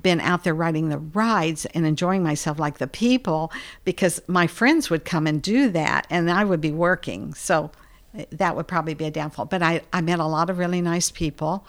been 0.00 0.20
out 0.20 0.44
there 0.44 0.54
riding 0.54 0.88
the 0.88 0.98
rides 0.98 1.66
and 1.66 1.86
enjoying 1.86 2.22
myself 2.22 2.58
like 2.58 2.78
the 2.78 2.86
people 2.86 3.52
because 3.84 4.22
my 4.26 4.46
friends 4.46 4.88
would 4.88 5.04
come 5.04 5.26
and 5.26 5.42
do 5.42 5.70
that 5.70 6.06
and 6.08 6.30
I 6.30 6.44
would 6.44 6.60
be 6.60 6.72
working. 6.72 7.34
So 7.34 7.70
that 8.30 8.56
would 8.56 8.68
probably 8.68 8.94
be 8.94 9.06
a 9.06 9.10
downfall. 9.10 9.46
But 9.46 9.62
I, 9.62 9.82
I 9.92 10.00
met 10.00 10.18
a 10.18 10.26
lot 10.26 10.50
of 10.50 10.58
really 10.58 10.80
nice 10.80 11.10
people, 11.10 11.66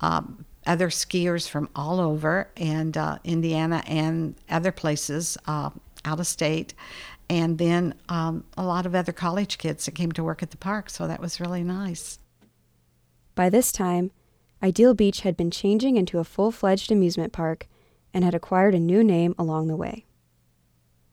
um, 0.00 0.44
other 0.66 0.88
skiers 0.88 1.48
from 1.48 1.68
all 1.74 1.98
over 1.98 2.48
and 2.56 2.96
uh, 2.96 3.18
Indiana 3.24 3.82
and 3.86 4.34
other 4.50 4.72
places 4.72 5.36
uh, 5.46 5.70
out 6.04 6.20
of 6.20 6.26
state. 6.26 6.74
And 7.28 7.58
then 7.58 7.94
um, 8.08 8.44
a 8.56 8.64
lot 8.64 8.84
of 8.84 8.94
other 8.94 9.12
college 9.12 9.58
kids 9.58 9.86
that 9.86 9.92
came 9.92 10.12
to 10.12 10.24
work 10.24 10.42
at 10.42 10.50
the 10.50 10.56
park. 10.56 10.90
So 10.90 11.06
that 11.06 11.20
was 11.20 11.40
really 11.40 11.64
nice. 11.64 12.18
By 13.34 13.48
this 13.48 13.72
time, 13.72 14.10
Ideal 14.62 14.94
Beach 14.94 15.20
had 15.20 15.36
been 15.36 15.50
changing 15.50 15.96
into 15.96 16.18
a 16.18 16.24
full 16.24 16.50
fledged 16.52 16.92
amusement 16.92 17.32
park 17.32 17.66
and 18.14 18.24
had 18.24 18.34
acquired 18.34 18.74
a 18.74 18.80
new 18.80 19.02
name 19.02 19.34
along 19.38 19.66
the 19.66 19.76
way. 19.76 20.04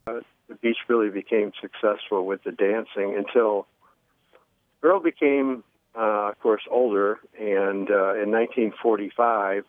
Uh, 0.07 0.19
the 0.47 0.55
beach 0.55 0.77
really 0.87 1.09
became 1.09 1.51
successful 1.61 2.25
with 2.25 2.43
the 2.43 2.51
dancing 2.51 3.15
until 3.17 3.67
Earl 4.83 4.99
became 4.99 5.63
uh, 5.95 6.29
of 6.29 6.39
course, 6.39 6.61
older, 6.69 7.19
and 7.37 7.89
uh, 7.89 8.13
in 8.15 8.31
1945, 8.31 9.65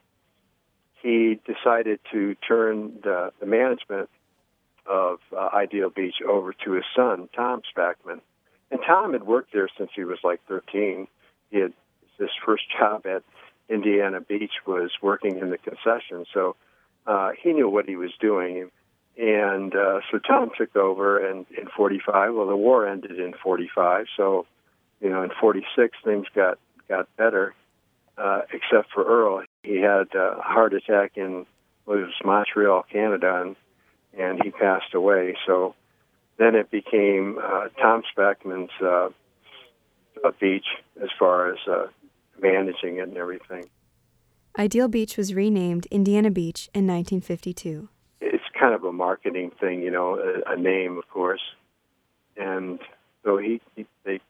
he 1.02 1.40
decided 1.46 1.98
to 2.12 2.34
turn 2.46 2.98
the, 3.02 3.32
the 3.40 3.46
management 3.46 4.10
of 4.86 5.18
uh, 5.36 5.48
Ideal 5.54 5.90
Beach 5.90 6.16
over 6.28 6.52
to 6.64 6.72
his 6.72 6.84
son, 6.94 7.28
Tom 7.34 7.62
Spackman. 7.74 8.20
And 8.70 8.80
Tom 8.86 9.12
had 9.12 9.24
worked 9.24 9.52
there 9.52 9.68
since 9.78 9.90
he 9.96 10.04
was 10.04 10.18
like 10.22 10.40
13. 10.46 11.08
He 11.50 11.58
had 11.58 11.72
his 12.18 12.28
first 12.44 12.64
job 12.78 13.06
at 13.06 13.22
Indiana 13.70 14.20
Beach 14.20 14.52
was 14.66 14.90
working 15.00 15.38
in 15.38 15.50
the 15.50 15.58
concession, 15.58 16.26
so 16.34 16.56
uh, 17.06 17.30
he 17.40 17.52
knew 17.52 17.68
what 17.68 17.88
he 17.88 17.96
was 17.96 18.10
doing. 18.20 18.70
And 19.16 19.74
uh, 19.74 20.00
so 20.10 20.18
Tom 20.18 20.50
took 20.56 20.74
over 20.76 21.18
and 21.18 21.46
in 21.56 21.68
45. 21.76 22.34
Well, 22.34 22.46
the 22.46 22.56
war 22.56 22.86
ended 22.86 23.18
in 23.18 23.34
45, 23.42 24.06
so 24.16 24.46
you 25.00 25.08
know, 25.08 25.22
in 25.22 25.30
'46 25.40 25.96
things 26.04 26.26
got 26.34 26.58
got 26.88 27.08
better, 27.16 27.54
uh, 28.18 28.42
except 28.52 28.92
for 28.92 29.04
Earl. 29.04 29.44
He 29.62 29.76
had 29.76 30.14
a 30.14 30.40
heart 30.40 30.74
attack 30.74 31.12
in 31.16 31.46
well, 31.86 31.98
it 31.98 32.02
was 32.02 32.12
Montreal, 32.24 32.84
Canada, 32.90 33.42
and 33.42 33.56
and 34.18 34.42
he 34.42 34.50
passed 34.50 34.94
away. 34.94 35.36
So 35.46 35.74
then 36.36 36.54
it 36.54 36.70
became 36.70 37.38
uh, 37.42 37.68
Tom 37.80 38.02
Spackman's 38.16 38.70
uh, 38.80 39.10
beach 40.40 40.66
as 41.02 41.08
far 41.18 41.52
as 41.52 41.58
uh, 41.70 41.86
managing 42.42 42.98
it 42.98 43.08
and 43.08 43.16
everything. 43.16 43.68
Ideal 44.58 44.88
Beach 44.88 45.16
was 45.16 45.34
renamed 45.34 45.86
Indiana 45.86 46.30
Beach 46.30 46.68
in 46.74 46.86
1952. 46.86 47.88
It's 48.20 48.44
kind 48.58 48.74
of 48.74 48.84
a 48.84 48.92
marketing 48.92 49.52
thing, 49.60 49.82
you 49.82 49.90
know, 49.90 50.18
a, 50.18 50.52
a 50.52 50.56
name, 50.56 50.98
of 50.98 51.08
course. 51.08 51.40
And 52.36 52.78
so 53.24 53.38
he, 53.38 53.60
he 53.76 53.86
they 54.04 54.20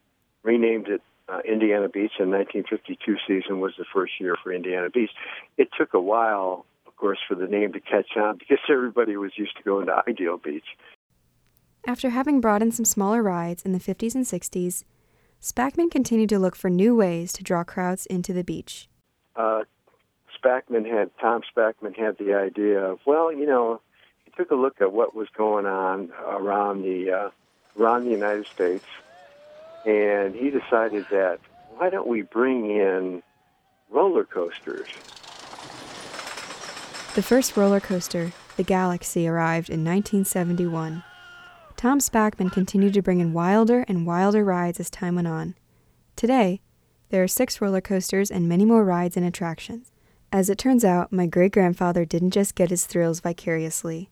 renamed 0.43 0.88
it 0.88 1.02
uh, 1.29 1.38
Indiana 1.49 1.88
Beach, 1.88 2.12
and 2.19 2.31
1952 2.31 3.17
season 3.26 3.61
was 3.61 3.73
the 3.79 3.85
first 3.93 4.12
year 4.21 4.37
for 4.43 4.52
Indiana 4.52 4.90
Beach. 4.90 5.11
It 5.57 5.69
took 5.79 5.95
a 5.95 6.00
while, 6.00 6.67
of 6.87 6.97
course, 6.97 7.19
for 7.29 7.35
the 7.35 7.47
name 7.47 7.73
to 7.73 7.81
catch 7.81 8.17
on 8.17 8.37
because 8.37 8.59
everybody 8.69 9.17
was 9.17 9.33
used 9.37 9.57
to 9.57 9.62
going 9.62 9.87
to 9.87 10.02
Ideal 10.09 10.38
Beach. 10.38 10.64
After 11.87 12.11
having 12.11 12.40
brought 12.40 12.62
in 12.62 12.73
some 12.73 12.85
smaller 12.85 13.23
rides 13.23 13.62
in 13.62 13.73
the 13.73 13.79
50s 13.79 14.14
and 14.14 14.26
60s, 14.26 14.85
Spackman 15.42 15.90
continued 15.90 16.28
to 16.28 16.38
look 16.38 16.54
for 16.54 16.68
new 16.68 16.94
ways 16.94 17.32
to 17.32 17.42
draw 17.42 17.64
crowds 17.64 18.04
into 18.06 18.32
the 18.32 18.44
beach. 18.44 18.88
Uh, 19.35 19.62
Spackman 20.38 20.87
had 20.87 21.11
Tom 21.18 21.42
Spackman 21.54 21.97
had 21.97 22.18
the 22.18 22.35
idea 22.35 22.85
of 22.85 23.00
well, 23.06 23.32
you 23.32 23.47
know, 23.47 23.80
he 24.25 24.30
took 24.37 24.50
a 24.50 24.54
look 24.54 24.80
at 24.80 24.92
what 24.92 25.14
was 25.14 25.28
going 25.37 25.66
on 25.66 26.11
around 26.26 26.82
the 26.82 27.11
uh, 27.11 27.30
around 27.78 28.04
the 28.04 28.11
United 28.11 28.47
States 28.47 28.85
and 29.87 30.35
he 30.35 30.50
decided 30.50 31.06
that 31.11 31.40
why 31.76 31.88
don't 31.88 32.06
we 32.06 32.23
bring 32.23 32.70
in 32.70 33.23
roller 33.88 34.25
coasters? 34.25 34.88
The 37.14 37.23
first 37.23 37.56
roller 37.56 37.80
coaster, 37.80 38.32
the 38.56 38.62
Galaxy, 38.62 39.26
arrived 39.26 39.70
in 39.70 39.85
1971. 39.85 41.02
Tom 41.80 41.99
Spackman 41.99 42.52
continued 42.52 42.92
to 42.92 43.00
bring 43.00 43.20
in 43.20 43.32
wilder 43.32 43.87
and 43.88 44.06
wilder 44.06 44.44
rides 44.44 44.78
as 44.78 44.90
time 44.90 45.14
went 45.14 45.26
on. 45.26 45.54
Today, 46.14 46.60
there 47.08 47.22
are 47.22 47.26
six 47.26 47.58
roller 47.58 47.80
coasters 47.80 48.30
and 48.30 48.46
many 48.46 48.66
more 48.66 48.84
rides 48.84 49.16
and 49.16 49.25
attractions. 49.25 49.90
As 50.30 50.50
it 50.50 50.58
turns 50.58 50.84
out, 50.84 51.10
my 51.10 51.25
great 51.25 51.52
grandfather 51.52 52.04
didn't 52.04 52.32
just 52.32 52.54
get 52.54 52.68
his 52.68 52.84
thrills 52.84 53.20
vicariously. 53.20 54.10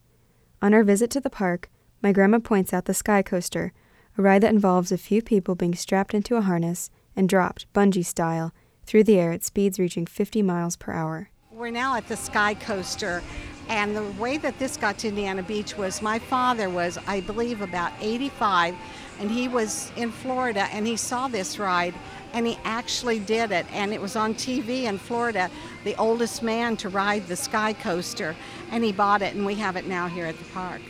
On 0.62 0.72
our 0.72 0.82
visit 0.82 1.10
to 1.10 1.20
the 1.20 1.28
park, 1.28 1.68
my 2.00 2.10
grandma 2.10 2.38
points 2.38 2.72
out 2.72 2.86
the 2.86 2.94
Sky 2.94 3.20
Coaster, 3.20 3.74
a 4.16 4.22
ride 4.22 4.40
that 4.40 4.54
involves 4.54 4.90
a 4.90 4.96
few 4.96 5.20
people 5.20 5.54
being 5.54 5.74
strapped 5.74 6.14
into 6.14 6.36
a 6.36 6.40
harness 6.40 6.88
and 7.14 7.28
dropped, 7.28 7.70
bungee 7.74 8.02
style, 8.02 8.54
through 8.86 9.04
the 9.04 9.18
air 9.18 9.30
at 9.30 9.44
speeds 9.44 9.78
reaching 9.78 10.06
50 10.06 10.40
miles 10.40 10.76
per 10.76 10.94
hour. 10.94 11.28
We're 11.50 11.70
now 11.70 11.96
at 11.96 12.08
the 12.08 12.16
Sky 12.16 12.54
Coaster, 12.54 13.22
and 13.68 13.96
the 13.96 14.04
way 14.20 14.38
that 14.38 14.58
this 14.58 14.76
got 14.76 14.98
to 14.98 15.08
Indiana 15.08 15.42
Beach 15.42 15.76
was 15.76 16.02
my 16.02 16.18
father 16.18 16.68
was, 16.70 16.98
I 17.06 17.20
believe, 17.20 17.60
about 17.60 17.92
85, 18.00 18.74
and 19.20 19.30
he 19.30 19.48
was 19.48 19.92
in 19.96 20.10
Florida 20.10 20.68
and 20.72 20.86
he 20.86 20.96
saw 20.96 21.28
this 21.28 21.58
ride 21.58 21.94
and 22.32 22.46
he 22.46 22.58
actually 22.64 23.18
did 23.18 23.52
it 23.52 23.66
and 23.72 23.92
it 23.92 24.00
was 24.00 24.14
on 24.14 24.34
TV 24.34 24.82
in 24.82 24.98
Florida 24.98 25.50
the 25.84 25.96
oldest 25.96 26.42
man 26.42 26.76
to 26.76 26.88
ride 26.88 27.26
the 27.26 27.36
sky 27.36 27.72
coaster 27.72 28.36
and 28.70 28.84
he 28.84 28.92
bought 28.92 29.22
it 29.22 29.34
and 29.34 29.46
we 29.46 29.54
have 29.54 29.76
it 29.76 29.86
now 29.86 30.06
here 30.06 30.26
at 30.26 30.38
the 30.38 30.44
park 30.46 30.80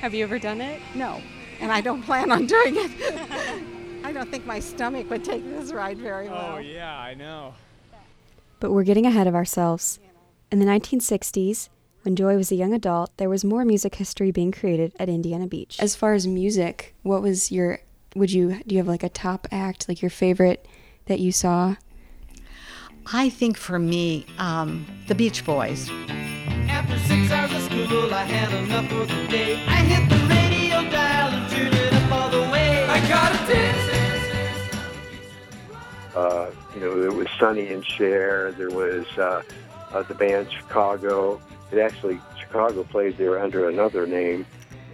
have 0.00 0.14
you 0.14 0.22
ever 0.22 0.38
done 0.38 0.60
it 0.60 0.80
no 0.94 1.20
and 1.60 1.72
I 1.72 1.80
don't 1.80 2.02
plan 2.02 2.30
on 2.30 2.46
doing 2.46 2.74
it. 2.76 2.90
I 4.04 4.12
don't 4.12 4.30
think 4.30 4.44
my 4.44 4.60
stomach 4.60 5.08
would 5.08 5.24
take 5.24 5.42
this 5.44 5.72
ride 5.72 5.98
very 5.98 6.28
oh, 6.28 6.32
well. 6.32 6.54
Oh, 6.56 6.58
yeah, 6.58 6.98
I 6.98 7.14
know. 7.14 7.54
But 8.60 8.72
we're 8.72 8.84
getting 8.84 9.06
ahead 9.06 9.26
of 9.26 9.34
ourselves. 9.34 9.98
In 10.54 10.60
the 10.60 10.66
1960s, 10.66 11.68
when 12.02 12.14
Joy 12.14 12.36
was 12.36 12.52
a 12.52 12.54
young 12.54 12.72
adult, 12.72 13.10
there 13.16 13.28
was 13.28 13.44
more 13.44 13.64
music 13.64 13.96
history 13.96 14.30
being 14.30 14.52
created 14.52 14.92
at 15.00 15.08
Indiana 15.08 15.48
Beach. 15.48 15.80
As 15.80 15.96
far 15.96 16.12
as 16.12 16.28
music, 16.28 16.94
what 17.02 17.22
was 17.22 17.50
your 17.50 17.80
would 18.14 18.30
you 18.30 18.60
do 18.64 18.76
you 18.76 18.78
have 18.78 18.86
like 18.86 19.02
a 19.02 19.08
top 19.08 19.48
act, 19.50 19.88
like 19.88 20.00
your 20.00 20.12
favorite 20.12 20.68
that 21.06 21.18
you 21.18 21.32
saw? 21.32 21.74
I 23.12 23.30
think 23.30 23.56
for 23.56 23.80
me, 23.80 24.26
um, 24.38 24.86
the 25.08 25.16
Beach 25.16 25.44
Boys. 25.44 25.90
After 26.68 27.00
six 27.00 27.32
hours 27.32 27.52
of 27.52 27.62
school, 27.62 28.14
I 28.14 28.22
had 28.22 28.54
enough 28.62 28.88
for 28.90 29.06
the 29.12 29.26
day. 29.26 29.60
I 29.66 29.78
hit 29.78 30.08
the 30.08 30.24
radio 30.28 30.88
dial 30.88 31.30
and 31.34 31.50
tuned 31.50 31.74
it 31.74 31.92
up 31.94 32.12
all 32.12 32.30
the 32.30 32.48
way. 32.52 32.84
I 32.84 33.00
got 33.08 33.32
a 33.32 33.52
dance. 33.52 33.84
Uh, 36.14 36.48
you 36.72 36.80
know, 36.80 37.00
there 37.00 37.10
was 37.10 37.26
Sonny 37.40 37.72
and 37.72 37.84
Cher. 37.84 38.52
There 38.52 38.70
was 38.70 39.04
uh, 39.18 39.42
uh, 39.94 40.02
the 40.02 40.14
band 40.14 40.50
Chicago. 40.50 41.40
It 41.72 41.78
actually 41.78 42.20
Chicago 42.38 42.84
played 42.84 43.16
there 43.16 43.38
under 43.38 43.68
another 43.68 44.06
name 44.06 44.44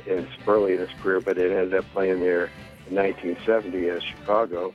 in 0.07 0.27
early 0.47 0.75
in 0.75 0.81
his 0.81 0.91
career, 1.03 1.21
but 1.21 1.39
it 1.39 1.51
ended 1.51 1.75
up 1.75 1.85
playing 1.93 2.21
there 2.21 2.51
in 2.89 2.95
1970 2.97 3.89
as 3.89 4.03
Chicago. 4.03 4.75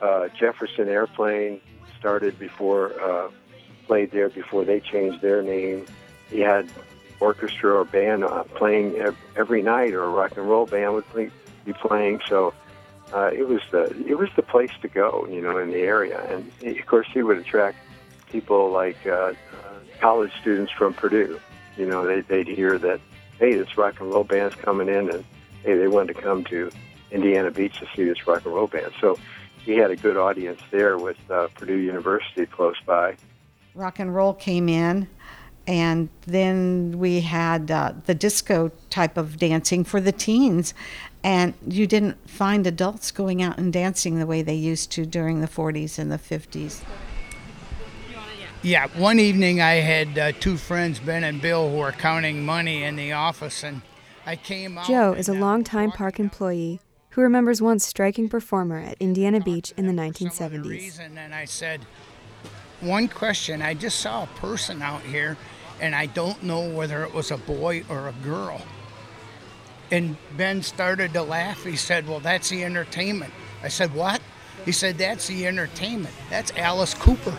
Uh, 0.00 0.28
Jefferson 0.38 0.88
Airplane 0.88 1.60
started 1.98 2.38
before, 2.38 2.98
uh, 3.00 3.30
played 3.86 4.10
there 4.12 4.30
before 4.30 4.64
they 4.64 4.80
changed 4.80 5.20
their 5.20 5.42
name. 5.42 5.86
He 6.30 6.40
had 6.40 6.70
orchestra 7.18 7.74
or 7.74 7.84
band 7.84 8.24
uh, 8.24 8.44
playing 8.44 8.96
every 9.36 9.62
night, 9.62 9.92
or 9.92 10.04
a 10.04 10.08
rock 10.08 10.36
and 10.36 10.48
roll 10.48 10.66
band 10.66 10.94
would 10.94 11.06
play, 11.08 11.30
be 11.64 11.72
playing. 11.74 12.20
So 12.26 12.54
uh, 13.12 13.30
it 13.32 13.46
was 13.46 13.60
the 13.70 13.84
it 14.06 14.16
was 14.16 14.30
the 14.36 14.42
place 14.42 14.70
to 14.82 14.88
go, 14.88 15.26
you 15.30 15.42
know, 15.42 15.58
in 15.58 15.70
the 15.70 15.80
area. 15.80 16.20
And 16.30 16.76
of 16.78 16.86
course, 16.86 17.08
he 17.12 17.22
would 17.22 17.38
attract 17.38 17.78
people 18.30 18.70
like 18.70 19.06
uh, 19.06 19.34
college 20.00 20.32
students 20.40 20.72
from 20.72 20.94
Purdue. 20.94 21.38
You 21.76 21.86
know, 21.86 22.06
they, 22.06 22.20
they'd 22.20 22.48
hear 22.48 22.78
that 22.78 23.00
hey, 23.38 23.54
this 23.54 23.76
rock 23.76 24.00
and 24.00 24.10
roll 24.10 24.24
band's 24.24 24.54
coming 24.54 24.88
in, 24.88 25.10
and 25.10 25.24
hey, 25.64 25.76
they 25.76 25.88
wanted 25.88 26.14
to 26.14 26.22
come 26.22 26.44
to 26.44 26.70
Indiana 27.10 27.50
Beach 27.50 27.78
to 27.80 27.86
see 27.96 28.04
this 28.04 28.26
rock 28.26 28.44
and 28.44 28.54
roll 28.54 28.66
band. 28.66 28.92
So 29.00 29.18
he 29.64 29.72
had 29.72 29.90
a 29.90 29.96
good 29.96 30.16
audience 30.16 30.60
there 30.70 30.98
with 30.98 31.18
uh, 31.30 31.48
Purdue 31.54 31.78
University 31.78 32.46
close 32.46 32.76
by. 32.86 33.16
Rock 33.74 33.98
and 33.98 34.14
roll 34.14 34.34
came 34.34 34.68
in, 34.68 35.08
and 35.66 36.08
then 36.22 36.98
we 36.98 37.20
had 37.20 37.70
uh, 37.70 37.94
the 38.06 38.14
disco 38.14 38.70
type 38.90 39.16
of 39.16 39.38
dancing 39.38 39.84
for 39.84 40.00
the 40.00 40.12
teens. 40.12 40.74
And 41.22 41.54
you 41.66 41.86
didn't 41.86 42.28
find 42.28 42.66
adults 42.66 43.10
going 43.10 43.42
out 43.42 43.58
and 43.58 43.72
dancing 43.72 44.18
the 44.18 44.26
way 44.26 44.40
they 44.40 44.54
used 44.54 44.90
to 44.92 45.04
during 45.04 45.40
the 45.40 45.46
40s 45.46 45.98
and 45.98 46.10
the 46.10 46.18
50s. 46.18 46.82
Yeah, 48.62 48.88
one 48.88 49.18
evening 49.18 49.62
I 49.62 49.76
had 49.76 50.18
uh, 50.18 50.32
two 50.32 50.58
friends, 50.58 51.00
Ben 51.00 51.24
and 51.24 51.40
Bill, 51.40 51.70
who 51.70 51.78
were 51.78 51.92
counting 51.92 52.44
money 52.44 52.82
in 52.82 52.96
the 52.96 53.12
office, 53.12 53.64
and 53.64 53.80
I 54.26 54.36
came 54.36 54.76
out. 54.76 54.86
Joe 54.86 55.14
is 55.14 55.30
a 55.30 55.32
longtime 55.32 55.92
park 55.92 56.20
employee 56.20 56.78
who 57.10 57.22
remembers 57.22 57.62
one 57.62 57.78
striking 57.78 58.28
performer 58.28 58.78
at 58.78 58.98
Indiana 59.00 59.40
Beach 59.40 59.72
in 59.78 59.86
the 59.86 59.94
1970s. 59.94 60.68
reason 60.68 61.16
And 61.16 61.34
I 61.34 61.46
said, 61.46 61.80
One 62.80 63.08
question 63.08 63.62
I 63.62 63.72
just 63.72 64.00
saw 64.00 64.24
a 64.24 64.26
person 64.26 64.82
out 64.82 65.00
here, 65.02 65.38
and 65.80 65.94
I 65.94 66.04
don't 66.04 66.42
know 66.42 66.68
whether 66.68 67.02
it 67.02 67.14
was 67.14 67.30
a 67.30 67.38
boy 67.38 67.82
or 67.88 68.08
a 68.08 68.14
girl. 68.22 68.60
And 69.90 70.18
Ben 70.36 70.62
started 70.62 71.14
to 71.14 71.22
laugh. 71.22 71.64
He 71.64 71.76
said, 71.76 72.06
Well, 72.06 72.20
that's 72.20 72.50
the 72.50 72.62
entertainment. 72.62 73.32
I 73.62 73.68
said, 73.68 73.94
What? 73.94 74.20
He 74.66 74.72
said, 74.72 74.98
That's 74.98 75.28
the 75.28 75.46
entertainment. 75.46 76.14
That's 76.28 76.52
Alice 76.58 76.92
Cooper. 76.92 77.38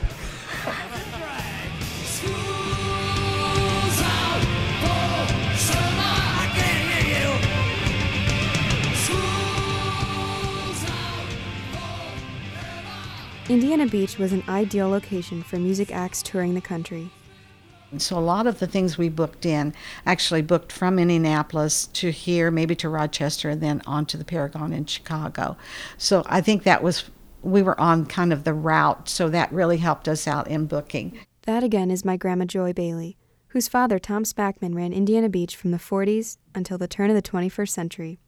Indiana 13.51 13.85
Beach 13.85 14.17
was 14.17 14.31
an 14.31 14.45
ideal 14.47 14.87
location 14.87 15.43
for 15.43 15.57
music 15.57 15.93
acts 15.93 16.23
touring 16.23 16.53
the 16.53 16.61
country. 16.61 17.11
So 17.97 18.17
a 18.17 18.19
lot 18.19 18.47
of 18.47 18.59
the 18.59 18.65
things 18.65 18.97
we 18.97 19.09
booked 19.09 19.45
in 19.45 19.73
actually 20.05 20.41
booked 20.41 20.71
from 20.71 20.97
Indianapolis 20.97 21.87
to 21.87 22.11
here, 22.11 22.49
maybe 22.49 22.77
to 22.77 22.87
Rochester, 22.87 23.49
and 23.49 23.59
then 23.59 23.81
on 23.85 24.05
to 24.05 24.15
the 24.15 24.33
Aragon 24.33 24.71
in 24.71 24.85
Chicago. 24.85 25.57
So 25.97 26.23
I 26.27 26.39
think 26.39 26.63
that 26.63 26.81
was 26.81 27.09
we 27.41 27.61
were 27.61 27.77
on 27.77 28.05
kind 28.05 28.31
of 28.31 28.45
the 28.45 28.53
route, 28.53 29.09
so 29.09 29.27
that 29.27 29.51
really 29.51 29.79
helped 29.79 30.07
us 30.07 30.29
out 30.29 30.47
in 30.47 30.65
booking. 30.65 31.19
That 31.41 31.61
again 31.61 31.91
is 31.91 32.05
my 32.05 32.15
grandma 32.15 32.45
Joy 32.45 32.71
Bailey, 32.71 33.17
whose 33.47 33.67
father, 33.67 33.99
Tom 33.99 34.23
Spackman, 34.23 34.75
ran 34.75 34.93
Indiana 34.93 35.27
Beach 35.27 35.57
from 35.57 35.71
the 35.71 35.77
40s 35.77 36.37
until 36.55 36.77
the 36.77 36.87
turn 36.87 37.09
of 37.09 37.17
the 37.17 37.21
21st 37.21 37.69
century. 37.69 38.19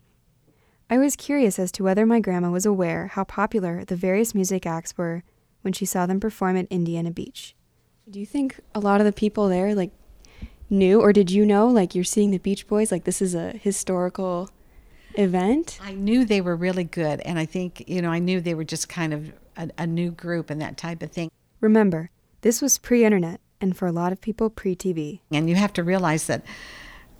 I 0.93 0.99
was 0.99 1.15
curious 1.15 1.57
as 1.57 1.71
to 1.71 1.83
whether 1.83 2.05
my 2.05 2.19
grandma 2.19 2.51
was 2.51 2.67
aware 2.67 3.07
how 3.07 3.23
popular 3.23 3.83
the 3.83 3.95
various 3.95 4.35
music 4.35 4.67
acts 4.67 4.95
were 4.95 5.23
when 5.63 5.73
she 5.73 5.85
saw 5.85 6.05
them 6.05 6.19
perform 6.19 6.55
at 6.55 6.67
Indiana 6.69 7.09
Beach. 7.09 7.55
Do 8.07 8.19
you 8.19 8.27
think 8.27 8.59
a 8.75 8.79
lot 8.79 9.01
of 9.01 9.05
the 9.05 9.11
people 9.11 9.49
there 9.49 9.73
like 9.73 9.89
knew 10.69 11.01
or 11.01 11.11
did 11.11 11.31
you 11.31 11.47
know 11.47 11.67
like 11.67 11.95
you're 11.95 12.03
seeing 12.03 12.29
the 12.29 12.37
Beach 12.37 12.67
Boys 12.67 12.91
like 12.91 13.05
this 13.05 13.23
is 13.23 13.33
a 13.33 13.53
historical 13.53 14.51
event? 15.15 15.79
I 15.81 15.93
knew 15.93 16.25
they 16.25 16.41
were 16.41 16.55
really 16.55 16.83
good, 16.83 17.21
and 17.21 17.39
I 17.39 17.45
think, 17.47 17.89
you 17.89 18.03
know, 18.03 18.11
I 18.11 18.19
knew 18.19 18.39
they 18.39 18.53
were 18.53 18.63
just 18.63 18.87
kind 18.87 19.15
of 19.15 19.33
a, 19.57 19.71
a 19.79 19.87
new 19.87 20.11
group 20.11 20.51
and 20.51 20.61
that 20.61 20.77
type 20.77 21.01
of 21.01 21.11
thing. 21.11 21.31
Remember, 21.59 22.11
this 22.41 22.61
was 22.61 22.77
pre-internet 22.77 23.39
and 23.59 23.75
for 23.75 23.87
a 23.87 23.91
lot 23.91 24.11
of 24.11 24.21
people 24.21 24.51
pre-TV. 24.51 25.21
And 25.31 25.49
you 25.49 25.55
have 25.55 25.73
to 25.73 25.83
realize 25.83 26.27
that 26.27 26.45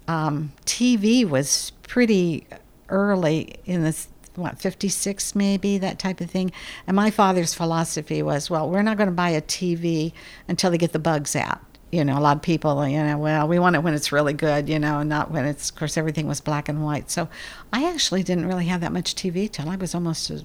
um, 0.07 0.51
TV 0.63 1.27
was 1.27 1.71
pretty 1.81 2.45
early 2.89 3.55
in 3.65 3.83
this 3.83 4.07
what 4.35 4.57
56 4.57 5.35
maybe 5.35 5.77
that 5.77 5.99
type 5.99 6.19
of 6.21 6.29
thing? 6.29 6.51
And 6.87 6.95
my 6.95 7.11
father's 7.11 7.53
philosophy 7.53 8.21
was 8.23 8.49
well 8.49 8.69
we're 8.69 8.81
not 8.81 8.97
going 8.97 9.09
to 9.09 9.15
buy 9.15 9.29
a 9.29 9.41
tv 9.41 10.13
until 10.47 10.71
they 10.71 10.77
get 10.77 10.93
the 10.93 10.99
bugs 10.99 11.35
out. 11.35 11.59
You 11.91 12.03
know 12.03 12.17
a 12.17 12.21
lot 12.21 12.37
of 12.37 12.41
people 12.41 12.87
you 12.87 13.03
know 13.03 13.17
well 13.17 13.47
we 13.47 13.59
want 13.59 13.75
it 13.75 13.83
when 13.83 13.93
it's 13.93 14.11
really 14.11 14.33
good 14.33 14.67
you 14.69 14.79
know 14.79 15.03
not 15.03 15.29
when 15.29 15.45
it's 15.45 15.69
of 15.69 15.75
course 15.75 15.97
everything 15.97 16.27
was 16.27 16.41
black 16.41 16.67
and 16.69 16.83
white. 16.83 17.11
So 17.11 17.29
i 17.71 17.87
actually 17.89 18.23
didn't 18.23 18.47
really 18.47 18.65
have 18.65 18.81
that 18.81 18.91
much 18.91 19.15
tv 19.15 19.51
till 19.51 19.69
i 19.69 19.75
was 19.75 19.93
almost 19.93 20.29
a, 20.29 20.43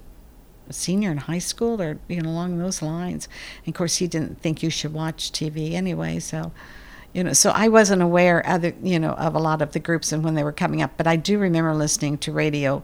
a 0.68 0.73
senior 0.73 1.11
in 1.11 1.18
high 1.18 1.38
school 1.38 1.80
or 1.80 1.99
you 2.09 2.21
know 2.21 2.30
along 2.30 2.59
those 2.59 2.83
lines. 2.83 3.28
And 3.64 3.75
of 3.75 3.78
course 3.78 3.97
he 3.97 4.07
didn't 4.07 4.40
think 4.42 4.62
you 4.62 4.71
should 4.71 4.92
watch 4.92 5.33
tv 5.33 5.73
anyway 5.73 6.18
so 6.18 6.52
you 7.12 7.25
know 7.25 7.33
so 7.33 7.50
i 7.50 7.69
wasn't 7.69 8.00
aware 8.00 8.47
other 8.47 8.73
you 8.83 8.99
know 8.99 9.12
of 9.12 9.35
a 9.35 9.38
lot 9.38 9.62
of 9.62 9.73
the 9.73 9.81
groups 9.81 10.12
and 10.12 10.25
when 10.25 10.35
they 10.35 10.45
were 10.45 10.53
coming 10.53 10.83
up 10.83 10.93
but 10.97 11.07
i 11.07 11.17
do 11.17 11.38
remember 11.38 11.75
listening 11.75 12.19
to 12.19 12.33
radio. 12.33 12.83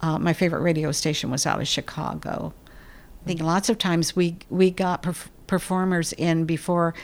Uh, 0.00 0.18
my 0.18 0.34
favorite 0.34 0.60
radio 0.60 0.92
station 0.92 1.30
was 1.30 1.46
out 1.46 1.58
of 1.58 1.66
chicago. 1.66 2.52
I 3.22 3.26
think 3.26 3.40
lots 3.40 3.68
of 3.70 3.78
times 3.78 4.14
we 4.14 4.36
we 4.50 4.70
got 4.70 5.02
perf- 5.02 5.28
performers 5.46 6.12
in 6.14 6.44
before 6.44 6.94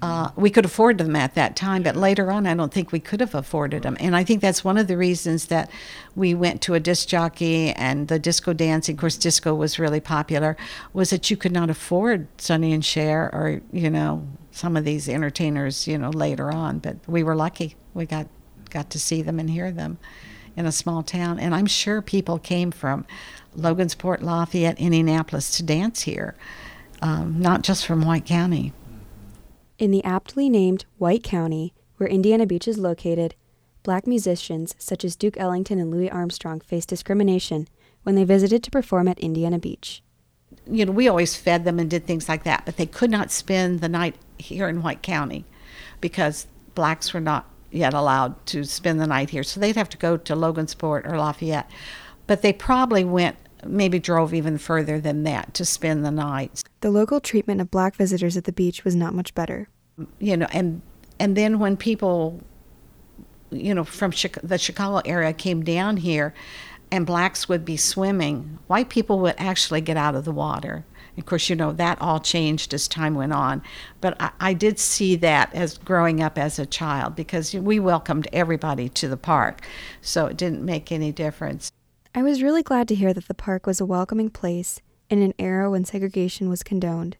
uh, 0.00 0.30
we 0.36 0.48
could 0.48 0.64
afford 0.64 0.96
them 0.98 1.14
at 1.14 1.34
that 1.34 1.54
time 1.54 1.82
but 1.82 1.96
later 1.96 2.30
on 2.30 2.46
i 2.46 2.54
don't 2.54 2.72
think 2.72 2.92
we 2.92 3.00
could 3.00 3.20
have 3.20 3.34
afforded 3.34 3.82
them. 3.82 3.96
And 4.00 4.16
i 4.16 4.24
think 4.24 4.40
that's 4.40 4.64
one 4.64 4.78
of 4.78 4.86
the 4.86 4.96
reasons 4.96 5.46
that 5.46 5.70
we 6.14 6.34
went 6.34 6.62
to 6.62 6.74
a 6.74 6.80
disc 6.80 7.08
jockey 7.08 7.70
and 7.72 8.08
the 8.08 8.18
disco 8.18 8.52
dancing 8.52 8.94
of 8.94 9.00
course 9.00 9.16
disco 9.16 9.54
was 9.54 9.78
really 9.78 10.00
popular 10.00 10.56
was 10.92 11.10
that 11.10 11.30
you 11.30 11.36
could 11.36 11.52
not 11.52 11.70
afford 11.70 12.26
sonny 12.38 12.72
and 12.72 12.84
cher 12.84 13.30
or 13.32 13.60
you 13.72 13.90
know 13.90 14.26
some 14.50 14.76
of 14.76 14.84
these 14.84 15.08
entertainers 15.08 15.86
you 15.86 15.98
know 15.98 16.10
later 16.10 16.50
on 16.50 16.78
but 16.78 16.96
we 17.06 17.22
were 17.22 17.36
lucky. 17.36 17.76
We 17.94 18.06
got 18.06 18.26
got 18.70 18.90
to 18.90 18.98
see 18.98 19.22
them 19.22 19.38
and 19.38 19.50
hear 19.50 19.70
them 19.70 19.98
in 20.56 20.66
a 20.66 20.72
small 20.72 21.02
town. 21.02 21.38
And 21.38 21.54
i'm 21.54 21.66
sure 21.66 22.00
people 22.00 22.38
came 22.38 22.70
from 22.70 23.04
logansport 23.56 24.22
lafayette 24.22 24.78
indianapolis 24.78 25.56
to 25.56 25.62
dance 25.62 26.02
here 26.02 26.34
um, 27.02 27.40
not 27.40 27.62
just 27.62 27.86
from 27.86 28.02
white 28.04 28.24
county 28.24 28.72
In 29.78 29.90
the 29.90 30.04
aptly 30.04 30.48
named 30.48 30.84
White 30.98 31.22
County, 31.22 31.74
where 31.96 32.08
Indiana 32.08 32.46
Beach 32.46 32.66
is 32.68 32.78
located, 32.78 33.34
black 33.82 34.06
musicians 34.06 34.74
such 34.78 35.04
as 35.04 35.16
Duke 35.16 35.38
Ellington 35.38 35.78
and 35.78 35.90
Louis 35.90 36.10
Armstrong 36.10 36.60
faced 36.60 36.88
discrimination 36.88 37.68
when 38.02 38.14
they 38.14 38.24
visited 38.24 38.62
to 38.62 38.70
perform 38.70 39.08
at 39.08 39.18
Indiana 39.20 39.58
Beach. 39.58 40.02
you 40.70 40.84
know, 40.84 40.92
we 40.92 41.08
always 41.08 41.36
fed 41.36 41.64
them 41.64 41.78
and 41.78 41.90
did 41.90 42.06
things 42.06 42.28
like 42.28 42.44
that, 42.44 42.64
but 42.64 42.76
they 42.76 42.86
could 42.86 43.10
not 43.10 43.30
spend 43.30 43.80
the 43.80 43.88
night 43.88 44.16
here 44.38 44.68
in 44.68 44.82
White 44.82 45.02
County 45.02 45.44
because 46.00 46.46
blacks 46.74 47.12
were 47.12 47.20
not 47.20 47.48
yet 47.70 47.94
allowed 47.94 48.44
to 48.46 48.64
spend 48.64 49.00
the 49.00 49.06
night 49.06 49.30
here. 49.30 49.42
So 49.42 49.60
they'd 49.60 49.76
have 49.76 49.88
to 49.90 49.96
go 49.96 50.16
to 50.16 50.34
Logansport 50.34 51.10
or 51.10 51.18
Lafayette. 51.18 51.70
But 52.26 52.42
they 52.42 52.52
probably 52.52 53.04
went, 53.04 53.36
maybe 53.68 53.98
drove 53.98 54.34
even 54.34 54.58
further 54.58 55.00
than 55.00 55.22
that 55.24 55.54
to 55.54 55.64
spend 55.64 56.04
the 56.04 56.10
night. 56.10 56.62
The 56.80 56.90
local 56.90 57.20
treatment 57.20 57.60
of 57.60 57.70
black 57.70 57.96
visitors 57.96 58.36
at 58.36 58.44
the 58.44 58.52
beach 58.52 58.84
was 58.84 58.94
not 58.94 59.14
much 59.14 59.34
better. 59.34 59.68
You 60.18 60.36
know, 60.36 60.46
and 60.52 60.82
and 61.18 61.36
then 61.36 61.58
when 61.58 61.76
people, 61.76 62.40
you 63.50 63.74
know, 63.74 63.84
from 63.84 64.12
the 64.42 64.58
Chicago 64.58 65.00
area 65.04 65.32
came 65.32 65.64
down 65.64 65.96
here, 65.96 66.34
and 66.90 67.06
blacks 67.06 67.48
would 67.48 67.64
be 67.64 67.76
swimming, 67.76 68.58
white 68.66 68.88
people 68.88 69.18
would 69.20 69.34
actually 69.38 69.80
get 69.80 69.96
out 69.96 70.14
of 70.14 70.24
the 70.24 70.32
water. 70.32 70.84
Of 71.18 71.24
course, 71.24 71.48
you 71.48 71.56
know, 71.56 71.72
that 71.72 72.00
all 72.00 72.20
changed 72.20 72.74
as 72.74 72.86
time 72.86 73.14
went 73.14 73.32
on. 73.32 73.62
But 74.02 74.20
I, 74.20 74.30
I 74.38 74.52
did 74.52 74.78
see 74.78 75.16
that 75.16 75.52
as 75.54 75.78
growing 75.78 76.22
up 76.22 76.36
as 76.36 76.58
a 76.58 76.66
child 76.66 77.16
because 77.16 77.54
we 77.54 77.80
welcomed 77.80 78.28
everybody 78.32 78.90
to 78.90 79.08
the 79.08 79.16
park. 79.16 79.66
So 80.02 80.26
it 80.26 80.36
didn't 80.36 80.62
make 80.62 80.92
any 80.92 81.12
difference. 81.12 81.72
I 82.16 82.22
was 82.22 82.42
really 82.42 82.62
glad 82.62 82.88
to 82.88 82.94
hear 82.94 83.12
that 83.12 83.28
the 83.28 83.34
park 83.34 83.66
was 83.66 83.78
a 83.78 83.84
welcoming 83.84 84.30
place 84.30 84.80
in 85.10 85.20
an 85.20 85.34
era 85.38 85.70
when 85.70 85.84
segregation 85.84 86.48
was 86.48 86.62
condoned. 86.62 87.18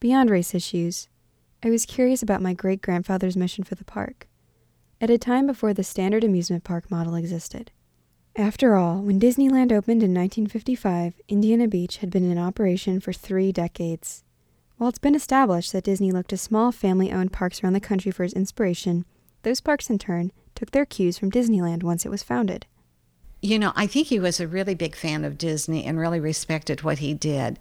Beyond 0.00 0.28
race 0.28 0.54
issues, 0.54 1.08
I 1.62 1.70
was 1.70 1.86
curious 1.86 2.22
about 2.22 2.42
my 2.42 2.52
great 2.52 2.82
grandfather's 2.82 3.38
mission 3.38 3.64
for 3.64 3.76
the 3.76 3.84
park, 3.86 4.28
at 5.00 5.08
a 5.08 5.16
time 5.16 5.46
before 5.46 5.72
the 5.72 5.82
standard 5.82 6.24
amusement 6.24 6.62
park 6.62 6.90
model 6.90 7.14
existed. 7.14 7.70
After 8.36 8.74
all, 8.74 9.00
when 9.00 9.18
Disneyland 9.18 9.72
opened 9.72 10.02
in 10.02 10.12
1955, 10.12 11.14
Indiana 11.28 11.66
Beach 11.66 11.96
had 11.96 12.10
been 12.10 12.30
in 12.30 12.36
operation 12.36 13.00
for 13.00 13.14
three 13.14 13.50
decades. 13.50 14.24
While 14.76 14.90
it's 14.90 14.98
been 14.98 15.14
established 15.14 15.72
that 15.72 15.84
Disney 15.84 16.12
looked 16.12 16.28
to 16.30 16.36
small 16.36 16.70
family 16.70 17.10
owned 17.10 17.32
parks 17.32 17.64
around 17.64 17.72
the 17.72 17.80
country 17.80 18.12
for 18.12 18.24
its 18.24 18.34
inspiration, 18.34 19.06
those 19.40 19.62
parks 19.62 19.88
in 19.88 19.96
turn 19.96 20.32
took 20.54 20.72
their 20.72 20.84
cues 20.84 21.16
from 21.16 21.30
Disneyland 21.30 21.82
once 21.82 22.04
it 22.04 22.10
was 22.10 22.22
founded. 22.22 22.66
You 23.42 23.58
know, 23.58 23.72
I 23.74 23.86
think 23.86 24.08
he 24.08 24.18
was 24.18 24.38
a 24.40 24.46
really 24.46 24.74
big 24.74 24.94
fan 24.94 25.24
of 25.24 25.38
Disney 25.38 25.84
and 25.84 25.98
really 25.98 26.20
respected 26.20 26.82
what 26.82 26.98
he 26.98 27.14
did. 27.14 27.58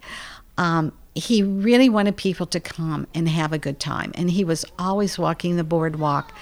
Um, 0.57 0.91
he 1.15 1.41
really 1.41 1.89
wanted 1.89 2.17
people 2.17 2.45
to 2.47 2.59
come 2.59 3.07
and 3.13 3.27
have 3.29 3.53
a 3.53 3.57
good 3.57 3.79
time, 3.79 4.11
and 4.15 4.29
he 4.29 4.43
was 4.43 4.65
always 4.77 5.17
walking 5.17 5.55
the 5.55 5.63
boardwalk. 5.63 6.33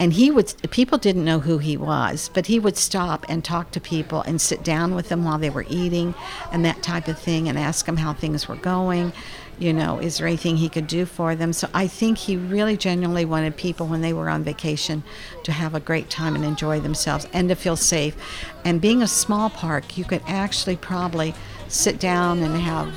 And 0.00 0.14
he 0.14 0.30
would, 0.30 0.54
people 0.70 0.96
didn't 0.96 1.26
know 1.26 1.40
who 1.40 1.58
he 1.58 1.76
was, 1.76 2.30
but 2.32 2.46
he 2.46 2.58
would 2.58 2.78
stop 2.78 3.26
and 3.28 3.44
talk 3.44 3.70
to 3.72 3.80
people 3.80 4.22
and 4.22 4.40
sit 4.40 4.64
down 4.64 4.94
with 4.94 5.10
them 5.10 5.24
while 5.24 5.38
they 5.38 5.50
were 5.50 5.66
eating 5.68 6.14
and 6.52 6.64
that 6.64 6.82
type 6.82 7.06
of 7.06 7.18
thing 7.18 7.50
and 7.50 7.58
ask 7.58 7.84
them 7.84 7.98
how 7.98 8.14
things 8.14 8.48
were 8.48 8.56
going. 8.56 9.12
You 9.60 9.74
know, 9.74 9.98
is 9.98 10.16
there 10.16 10.26
anything 10.26 10.56
he 10.56 10.70
could 10.70 10.86
do 10.86 11.04
for 11.04 11.36
them? 11.36 11.52
So 11.52 11.68
I 11.74 11.86
think 11.86 12.16
he 12.16 12.38
really 12.38 12.78
genuinely 12.78 13.26
wanted 13.26 13.58
people 13.58 13.86
when 13.86 14.00
they 14.00 14.14
were 14.14 14.30
on 14.30 14.42
vacation 14.42 15.02
to 15.44 15.52
have 15.52 15.74
a 15.74 15.80
great 15.80 16.08
time 16.08 16.34
and 16.34 16.46
enjoy 16.46 16.80
themselves 16.80 17.28
and 17.34 17.50
to 17.50 17.54
feel 17.54 17.76
safe. 17.76 18.16
And 18.64 18.80
being 18.80 19.02
a 19.02 19.06
small 19.06 19.50
park, 19.50 19.98
you 19.98 20.04
could 20.04 20.22
actually 20.26 20.76
probably 20.76 21.34
sit 21.68 22.00
down 22.00 22.38
and 22.42 22.56
have 22.56 22.90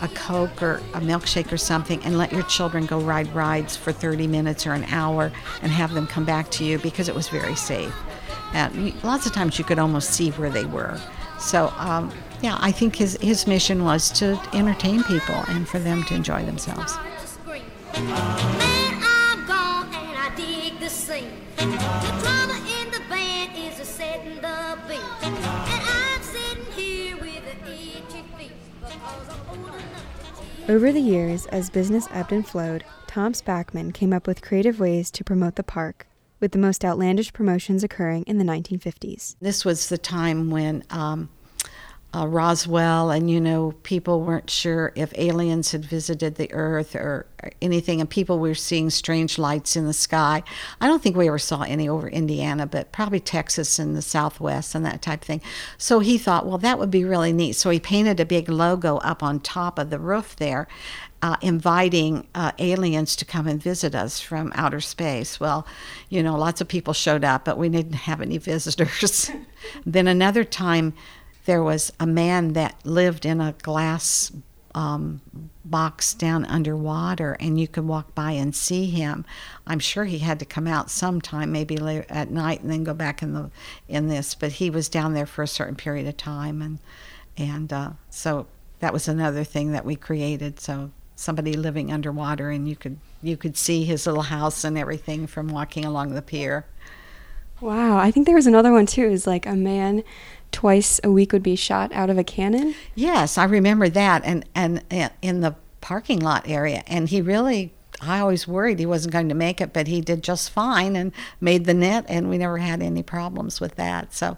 a 0.00 0.08
Coke 0.08 0.62
or 0.62 0.76
a 0.94 1.00
milkshake 1.00 1.52
or 1.52 1.58
something 1.58 2.02
and 2.04 2.16
let 2.16 2.32
your 2.32 2.42
children 2.44 2.86
go 2.86 2.98
ride 2.98 3.32
rides 3.34 3.76
for 3.76 3.92
30 3.92 4.26
minutes 4.26 4.66
or 4.66 4.72
an 4.72 4.84
hour 4.84 5.30
and 5.60 5.70
have 5.70 5.92
them 5.92 6.06
come 6.06 6.24
back 6.24 6.50
to 6.52 6.64
you 6.64 6.78
because 6.78 7.10
it 7.10 7.14
was 7.14 7.28
very 7.28 7.54
safe. 7.54 7.94
And 8.54 8.94
lots 9.04 9.26
of 9.26 9.34
times 9.34 9.58
you 9.58 9.64
could 9.64 9.78
almost 9.78 10.10
see 10.10 10.30
where 10.30 10.50
they 10.50 10.64
were. 10.64 10.98
So, 11.38 11.70
um, 11.76 12.10
yeah, 12.42 12.58
I 12.60 12.72
think 12.72 12.96
his, 12.96 13.16
his 13.20 13.46
mission 13.46 13.84
was 13.84 14.10
to 14.12 14.40
entertain 14.52 15.04
people 15.04 15.36
and 15.48 15.68
for 15.68 15.78
them 15.78 16.02
to 16.04 16.14
enjoy 16.14 16.44
themselves. 16.44 16.96
Man, 17.94 19.00
I'm 19.04 19.46
gone 19.46 19.86
and 19.94 20.18
I 20.18 20.32
dig 20.34 20.80
the 20.80 20.88
scene. 20.88 21.30
The 21.56 21.64
drama 21.64 22.54
in 22.80 22.90
the 22.90 23.00
band 23.08 23.56
is 23.56 23.78
a 23.78 23.84
setting 23.84 24.36
the 24.36 24.78
beat. 24.88 25.00
And 25.22 25.36
I'm 25.44 26.22
sitting 26.22 26.64
here 26.72 27.16
with 27.16 27.44
an 27.44 27.72
itchy 27.72 28.24
feet 28.36 28.52
because 28.80 29.28
I'm 29.28 29.48
old 29.50 29.68
enough 29.68 30.34
to 30.36 30.42
cheat. 30.42 30.70
Over 30.70 30.90
the 30.90 31.00
years, 31.00 31.46
as 31.46 31.70
business 31.70 32.08
ebbed 32.10 32.32
and 32.32 32.46
flowed, 32.46 32.84
Tom 33.06 33.34
Spackman 33.34 33.94
came 33.94 34.12
up 34.12 34.26
with 34.26 34.42
creative 34.42 34.80
ways 34.80 35.12
to 35.12 35.22
promote 35.22 35.54
the 35.54 35.62
park, 35.62 36.08
with 36.40 36.50
the 36.50 36.58
most 36.58 36.84
outlandish 36.84 37.32
promotions 37.32 37.84
occurring 37.84 38.24
in 38.24 38.38
the 38.38 38.44
1950s. 38.44 39.36
This 39.40 39.64
was 39.64 39.90
the 39.90 39.98
time 39.98 40.50
when 40.50 40.82
um, 40.90 41.28
uh, 42.14 42.26
Roswell 42.26 43.10
and, 43.10 43.30
you 43.30 43.40
know, 43.40 43.72
people 43.84 44.20
weren't 44.20 44.50
sure 44.50 44.92
if 44.94 45.16
aliens 45.16 45.72
had 45.72 45.84
visited 45.84 46.34
the 46.34 46.52
Earth 46.52 46.94
or 46.94 47.26
anything, 47.62 48.00
and 48.00 48.10
people 48.10 48.38
were 48.38 48.54
seeing 48.54 48.90
strange 48.90 49.38
lights 49.38 49.76
in 49.76 49.86
the 49.86 49.94
sky. 49.94 50.42
I 50.80 50.88
don't 50.88 51.02
think 51.02 51.16
we 51.16 51.28
ever 51.28 51.38
saw 51.38 51.62
any 51.62 51.88
over 51.88 52.08
Indiana, 52.08 52.66
but 52.66 52.92
probably 52.92 53.20
Texas 53.20 53.78
and 53.78 53.96
the 53.96 54.02
Southwest 54.02 54.74
and 54.74 54.84
that 54.84 55.00
type 55.00 55.22
of 55.22 55.26
thing. 55.26 55.40
So 55.78 56.00
he 56.00 56.18
thought, 56.18 56.46
well, 56.46 56.58
that 56.58 56.78
would 56.78 56.90
be 56.90 57.04
really 57.04 57.32
neat. 57.32 57.54
So 57.54 57.70
he 57.70 57.80
painted 57.80 58.20
a 58.20 58.26
big 58.26 58.48
logo 58.48 58.98
up 58.98 59.22
on 59.22 59.40
top 59.40 59.78
of 59.78 59.88
the 59.88 59.98
roof 59.98 60.36
there. 60.36 60.68
Uh, 61.24 61.36
inviting 61.40 62.26
uh, 62.34 62.50
aliens 62.58 63.14
to 63.14 63.24
come 63.24 63.46
and 63.46 63.62
visit 63.62 63.94
us 63.94 64.18
from 64.18 64.50
outer 64.56 64.80
space. 64.80 65.38
Well, 65.38 65.64
you 66.08 66.20
know, 66.20 66.36
lots 66.36 66.60
of 66.60 66.66
people 66.66 66.92
showed 66.92 67.22
up, 67.22 67.44
but 67.44 67.56
we 67.56 67.68
didn't 67.68 67.92
have 67.92 68.20
any 68.20 68.38
visitors. 68.38 69.30
then 69.86 70.08
another 70.08 70.42
time, 70.42 70.94
there 71.44 71.62
was 71.62 71.92
a 71.98 72.06
man 72.06 72.52
that 72.52 72.76
lived 72.84 73.26
in 73.26 73.40
a 73.40 73.54
glass 73.62 74.32
um, 74.74 75.20
box 75.64 76.14
down 76.14 76.44
underwater, 76.46 77.36
and 77.38 77.60
you 77.60 77.68
could 77.68 77.86
walk 77.86 78.14
by 78.14 78.32
and 78.32 78.54
see 78.54 78.86
him. 78.86 79.24
I'm 79.66 79.78
sure 79.78 80.04
he 80.04 80.18
had 80.18 80.38
to 80.38 80.44
come 80.44 80.66
out 80.66 80.90
sometime, 80.90 81.52
maybe 81.52 81.76
at 82.08 82.30
night, 82.30 82.62
and 82.62 82.70
then 82.70 82.84
go 82.84 82.94
back 82.94 83.22
in 83.22 83.34
the 83.34 83.50
in 83.88 84.08
this. 84.08 84.34
But 84.34 84.52
he 84.52 84.70
was 84.70 84.88
down 84.88 85.14
there 85.14 85.26
for 85.26 85.42
a 85.42 85.48
certain 85.48 85.76
period 85.76 86.06
of 86.06 86.16
time, 86.16 86.62
and 86.62 86.78
and 87.36 87.72
uh, 87.72 87.90
so 88.10 88.46
that 88.80 88.92
was 88.92 89.08
another 89.08 89.44
thing 89.44 89.72
that 89.72 89.84
we 89.84 89.96
created. 89.96 90.60
So 90.60 90.90
somebody 91.16 91.52
living 91.54 91.92
underwater, 91.92 92.50
and 92.50 92.68
you 92.68 92.76
could 92.76 92.98
you 93.22 93.36
could 93.36 93.56
see 93.56 93.84
his 93.84 94.06
little 94.06 94.22
house 94.22 94.64
and 94.64 94.78
everything 94.78 95.26
from 95.26 95.48
walking 95.48 95.84
along 95.84 96.14
the 96.14 96.22
pier. 96.22 96.66
Wow, 97.60 97.98
I 97.98 98.10
think 98.10 98.26
there 98.26 98.34
was 98.34 98.48
another 98.48 98.72
one 98.72 98.86
too. 98.86 99.04
Is 99.04 99.26
like 99.26 99.46
a 99.46 99.54
man 99.54 100.02
twice 100.52 101.00
a 101.02 101.10
week 101.10 101.32
would 101.32 101.42
be 101.42 101.56
shot 101.56 101.92
out 101.92 102.10
of 102.10 102.18
a 102.18 102.24
cannon. 102.24 102.74
Yes, 102.94 103.36
I 103.36 103.44
remember 103.44 103.88
that, 103.88 104.22
and 104.24 104.44
and 104.54 104.84
uh, 104.90 105.08
in 105.20 105.40
the 105.40 105.56
parking 105.80 106.20
lot 106.20 106.48
area, 106.48 106.84
and 106.86 107.08
he 107.08 107.20
really. 107.20 107.72
I 108.00 108.18
always 108.18 108.48
worried 108.48 108.80
he 108.80 108.86
wasn't 108.86 109.12
going 109.12 109.28
to 109.28 109.34
make 109.34 109.60
it, 109.60 109.72
but 109.72 109.86
he 109.86 110.00
did 110.00 110.24
just 110.24 110.50
fine 110.50 110.96
and 110.96 111.12
made 111.40 111.66
the 111.66 111.74
net, 111.74 112.04
and 112.08 112.28
we 112.28 112.36
never 112.36 112.58
had 112.58 112.82
any 112.82 113.04
problems 113.04 113.60
with 113.60 113.76
that. 113.76 114.12
So, 114.12 114.36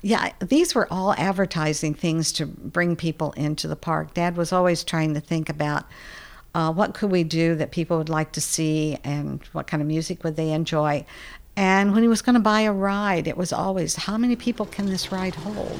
yeah, 0.00 0.30
these 0.38 0.76
were 0.76 0.86
all 0.92 1.14
advertising 1.14 1.94
things 1.94 2.30
to 2.34 2.46
bring 2.46 2.94
people 2.94 3.32
into 3.32 3.66
the 3.66 3.74
park. 3.74 4.14
Dad 4.14 4.36
was 4.36 4.52
always 4.52 4.84
trying 4.84 5.14
to 5.14 5.20
think 5.20 5.48
about 5.48 5.86
uh, 6.54 6.72
what 6.72 6.94
could 6.94 7.10
we 7.10 7.24
do 7.24 7.54
that 7.56 7.70
people 7.70 7.98
would 7.98 8.08
like 8.08 8.32
to 8.32 8.40
see 8.40 8.98
and 9.04 9.42
what 9.52 9.66
kind 9.66 9.80
of 9.80 9.86
music 9.86 10.24
would 10.24 10.36
they 10.36 10.52
enjoy. 10.52 11.04
And 11.60 11.92
when 11.92 12.00
he 12.02 12.08
was 12.08 12.22
going 12.22 12.36
to 12.36 12.40
buy 12.40 12.62
a 12.62 12.72
ride, 12.72 13.28
it 13.28 13.36
was 13.36 13.52
always, 13.52 13.94
how 13.94 14.16
many 14.16 14.34
people 14.34 14.64
can 14.64 14.86
this 14.86 15.12
ride 15.12 15.34
hold? 15.34 15.78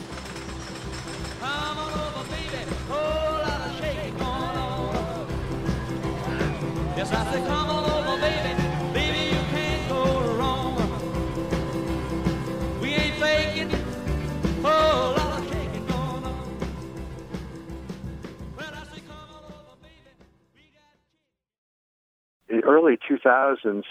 The 22.49 22.61
early 22.65 22.99
2000s, 23.09 23.85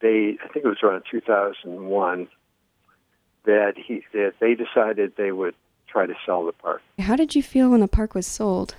they 0.00 0.38
I 0.42 0.48
think 0.48 0.64
it 0.64 0.68
was 0.68 0.82
around 0.82 1.04
2001 1.10 2.28
that 3.44 3.74
he 3.76 4.04
that 4.12 4.34
they 4.40 4.54
decided 4.54 5.14
they 5.16 5.32
would 5.32 5.54
try 5.86 6.06
to 6.06 6.14
sell 6.26 6.44
the 6.44 6.52
park. 6.52 6.82
How 6.98 7.16
did 7.16 7.34
you 7.34 7.42
feel 7.42 7.70
when 7.70 7.80
the 7.80 7.88
park 7.88 8.14
was 8.14 8.26
sold? 8.26 8.74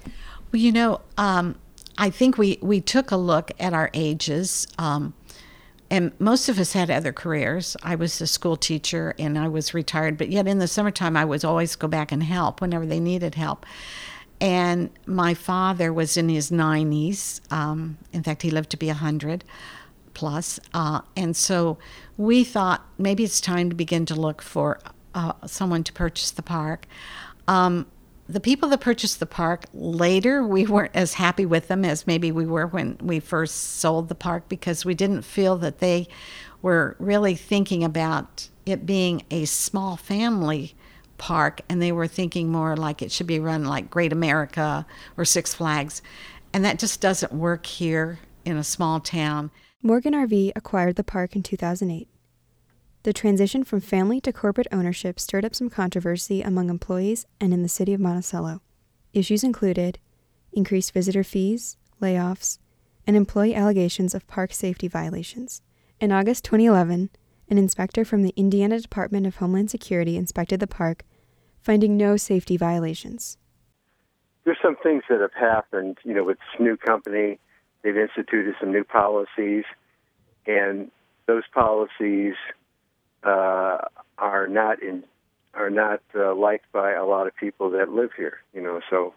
Well, 0.52 0.62
you 0.62 0.72
know, 0.72 1.02
um, 1.18 1.56
I 1.98 2.10
think 2.10 2.38
we, 2.38 2.58
we 2.62 2.80
took 2.82 3.12
a 3.12 3.18
look 3.18 3.52
at 3.60 3.74
our 3.74 3.90
ages. 3.94 4.68
Um, 4.78 5.14
and 5.92 6.12
most 6.20 6.50
of 6.50 6.60
us 6.60 6.74
had 6.74 6.92
other 6.92 7.12
careers. 7.12 7.76
I 7.84 7.96
was 7.96 8.22
a 8.22 8.28
school 8.28 8.56
teacher 8.56 9.16
and 9.18 9.38
I 9.38 9.48
was 9.48 9.74
retired, 9.74 10.18
but 10.18 10.30
yet 10.30 10.48
in 10.48 10.60
the 10.60 10.68
summertime, 10.68 11.18
I 11.18 11.26
would 11.26 11.44
always 11.44 11.76
go 11.76 11.88
back 11.88 12.12
and 12.12 12.24
help 12.24 12.62
whenever 12.62 12.86
they 12.86 13.00
needed 13.00 13.36
help. 13.36 13.66
And 14.40 14.92
my 15.06 15.34
father 15.34 15.92
was 15.92 16.16
in 16.16 16.30
his 16.30 16.52
90s. 16.52 17.42
Um, 17.52 17.98
in 18.14 18.24
fact, 18.24 18.44
he 18.44 18.52
lived 18.52 18.70
to 18.70 18.78
be 18.78 18.88
100 18.88 19.44
plus. 20.14 20.60
Uh, 20.74 21.02
and 21.16 21.36
so 21.36 21.78
we 22.18 22.44
thought 22.44 22.86
maybe 22.98 23.24
it's 23.24 23.42
time 23.42 23.70
to 23.70 23.76
begin 23.76 24.06
to 24.08 24.16
look 24.16 24.42
for 24.42 24.80
uh, 25.16 25.34
someone 25.46 25.84
to 25.84 25.94
purchase 25.94 26.32
the 26.32 26.44
park. 26.44 26.86
Um, 27.48 27.88
the 28.28 28.40
people 28.40 28.70
that 28.70 28.80
purchased 28.80 29.20
the 29.20 29.26
park 29.26 29.66
later, 29.74 30.44
we 30.44 30.66
weren't 30.68 30.96
as 30.96 31.16
happy 31.16 31.48
with 31.48 31.68
them 31.68 31.84
as 31.84 32.06
maybe 32.06 32.32
we 32.32 32.46
were 32.46 32.68
when 32.68 32.96
we 33.02 33.20
first 33.20 33.56
sold 33.56 34.08
the 34.08 34.16
park 34.16 34.48
because 34.48 34.86
we 34.86 34.94
didn't 34.94 35.24
feel 35.24 35.58
that 35.58 35.80
they 35.80 36.08
were 36.62 36.96
really 37.00 37.34
thinking 37.34 37.84
about 37.84 38.50
it 38.68 38.86
being 38.86 39.24
a 39.32 39.46
small 39.46 39.98
family 39.98 40.76
park 41.18 41.62
and 41.70 41.82
they 41.82 41.92
were 41.92 42.08
thinking 42.08 42.52
more 42.52 42.78
like 42.78 43.02
it 43.02 43.12
should 43.12 43.28
be 43.28 43.40
run 43.40 43.66
like 43.66 43.90
Great 43.90 44.14
America 44.14 44.86
or 45.18 45.26
Six 45.26 45.56
Flags. 45.56 46.04
And 46.54 46.64
that 46.66 46.78
just 46.80 47.02
doesn't 47.02 47.34
work 47.34 47.66
here 47.66 48.20
in 48.46 48.58
a 48.58 48.64
small 48.64 49.00
town. 49.00 49.50
Morgan 49.82 50.12
RV 50.12 50.52
acquired 50.58 50.98
the 50.98 51.06
park 51.06 51.38
in 51.38 51.44
2008. 51.44 52.10
The 53.04 53.14
transition 53.14 53.64
from 53.64 53.80
family 53.80 54.20
to 54.20 54.34
corporate 54.34 54.68
ownership 54.74 55.22
stirred 55.22 55.46
up 55.46 55.56
some 55.56 55.70
controversy 55.70 56.42
among 56.42 56.70
employees 56.70 57.26
and 57.40 57.54
in 57.54 57.64
the 57.64 57.70
city 57.70 57.94
of 57.94 58.02
Monticello. 58.02 58.62
Issues 59.14 59.42
included 59.42 59.98
increased 60.52 60.92
visitor 60.92 61.24
fees, 61.24 61.78
layoffs, 62.02 62.60
and 63.08 63.16
employee 63.16 63.56
allegations 63.56 64.14
of 64.14 64.28
park 64.28 64.52
safety 64.52 64.90
violations. 64.90 65.62
In 66.02 66.12
August 66.12 66.44
2011, 66.44 67.10
an 67.50 67.58
inspector 67.58 68.04
from 68.04 68.24
the 68.24 68.34
Indiana 68.36 68.82
Department 68.82 69.26
of 69.26 69.38
Homeland 69.38 69.72
Security 69.72 70.18
inspected 70.18 70.60
the 70.60 70.68
park, 70.68 71.06
finding 71.62 71.96
no 71.96 72.18
safety 72.18 72.58
violations. 72.58 73.38
There's 74.44 74.58
some 74.62 74.76
things 74.84 75.04
that 75.10 75.22
have 75.22 75.34
happened, 75.34 76.00
you 76.04 76.14
know, 76.14 76.26
with 76.26 76.38
this 76.38 76.60
new 76.60 76.76
company. 76.76 77.40
They've 77.84 77.98
instituted 77.98 78.56
some 78.60 78.72
new 78.72 78.84
policies, 78.84 79.64
and 80.46 80.92
those 81.28 81.44
policies 81.54 82.36
uh, 83.24 83.78
are 84.18 84.48
not 84.48 84.82
in 84.82 85.04
are 85.54 85.70
not 85.70 86.02
uh, 86.16 86.36
liked 86.36 86.72
by 86.72 86.94
a 86.94 87.06
lot 87.06 87.28
of 87.28 87.36
people 87.36 87.72
that 87.72 87.90
live 87.90 88.12
here. 88.16 88.38
You 88.54 88.62
know, 88.62 88.82
so 88.90 89.14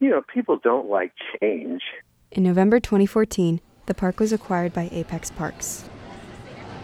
you 0.00 0.08
know, 0.08 0.22
people 0.22 0.56
don't 0.56 0.88
like 0.88 1.12
change. 1.40 1.82
In 2.30 2.42
November 2.42 2.80
2014, 2.80 3.60
the 3.86 3.94
park 3.94 4.18
was 4.18 4.32
acquired 4.32 4.72
by 4.72 4.88
Apex 4.92 5.30
Parks. 5.30 5.88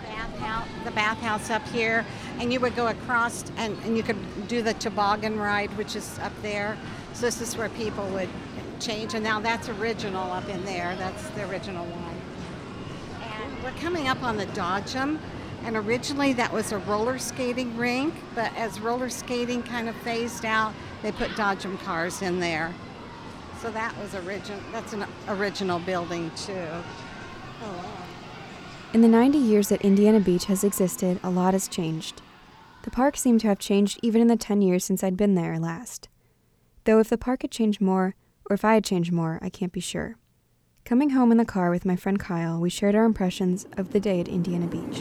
bathhouse, 0.05 0.69
the 0.85 0.91
bathhouse 0.91 1.51
up 1.51 1.67
here, 1.69 2.05
and 2.39 2.53
you 2.53 2.61
would 2.61 2.77
go 2.77 2.89
across 2.89 3.45
and, 3.57 3.77
and 3.85 3.97
you 3.97 4.03
could 4.03 4.49
do 4.49 4.61
the 4.61 4.75
toboggan 4.75 5.39
ride, 5.39 5.71
which 5.77 5.97
is 5.97 6.19
up 6.21 6.33
there. 6.43 6.77
So 7.15 7.27
this 7.27 7.41
is 7.41 7.57
where 7.57 7.71
people 7.71 8.07
would 8.09 8.29
change, 8.81 9.15
and 9.15 9.25
now 9.25 9.41
that's 9.41 9.69
original 9.69 10.31
up 10.33 10.49
in 10.49 10.65
there. 10.65 10.95
That's 10.97 11.29
the 11.31 11.49
original 11.49 11.85
one. 11.87 12.15
And 13.23 13.63
we're 13.63 13.79
coming 13.81 14.09
up 14.09 14.23
on 14.23 14.37
the 14.37 14.47
Dodgem, 14.47 15.19
and 15.65 15.77
originally 15.77 16.33
that 16.35 16.53
was 16.53 16.73
a 16.73 16.79
roller 16.79 17.19
skating 17.19 17.77
rink, 17.77 18.15
but 18.35 18.55
as 18.57 18.81
roller 18.81 19.09
skating 19.09 19.63
kind 19.63 19.89
of 19.89 19.97
phased 19.97 20.45
out, 20.45 20.73
they 21.03 21.13
put 21.13 21.31
Dodgem 21.31 21.79
cars 21.81 22.23
in 22.23 22.41
there. 22.41 22.75
So 23.61 23.71
that 23.71 23.97
was 23.99 24.15
original. 24.15 24.61
That's 24.73 24.93
an 24.93 25.07
original 25.29 25.79
building 25.81 26.31
too. 26.37 26.69
Oh, 27.63 28.07
in 28.93 29.03
the 29.03 29.09
90 29.09 29.37
years 29.37 29.69
that 29.69 29.83
Indiana 29.83 30.21
Beach 30.21 30.47
has 30.47 30.65
existed, 30.65 31.21
a 31.23 31.29
lot 31.29 31.53
has 31.53 31.69
changed. 31.69 32.23
The 32.83 32.91
park 32.91 33.17
seemed 33.17 33.41
to 33.41 33.49
have 33.49 33.59
changed 33.59 33.99
even 34.03 34.23
in 34.23 34.29
the 34.29 34.37
10 34.37 34.63
years 34.63 34.85
since 34.85 35.05
I'd 35.05 35.17
been 35.17 35.35
there 35.35 35.59
last. 35.59 36.09
Though 36.85 37.01
if 37.01 37.09
the 37.09 37.19
park 37.19 37.43
had 37.43 37.51
changed 37.51 37.81
more, 37.81 38.15
or 38.49 38.55
if 38.55 38.65
I 38.65 38.75
had 38.75 38.85
changed 38.85 39.13
more, 39.13 39.39
I 39.43 39.49
can't 39.49 39.73
be 39.73 39.81
sure. 39.81 40.17
Coming 40.85 41.11
home 41.11 41.33
in 41.33 41.39
the 41.39 41.45
car 41.45 41.71
with 41.71 41.85
my 41.85 41.97
friend 41.97 42.19
Kyle, 42.19 42.61
we 42.61 42.71
shared 42.71 42.95
our 42.95 43.05
impressions 43.05 43.67
of 43.77 43.93
the 43.93 43.99
day 43.99 44.21
at 44.21 44.29
Indiana 44.29 44.67
Beach. 44.67 45.01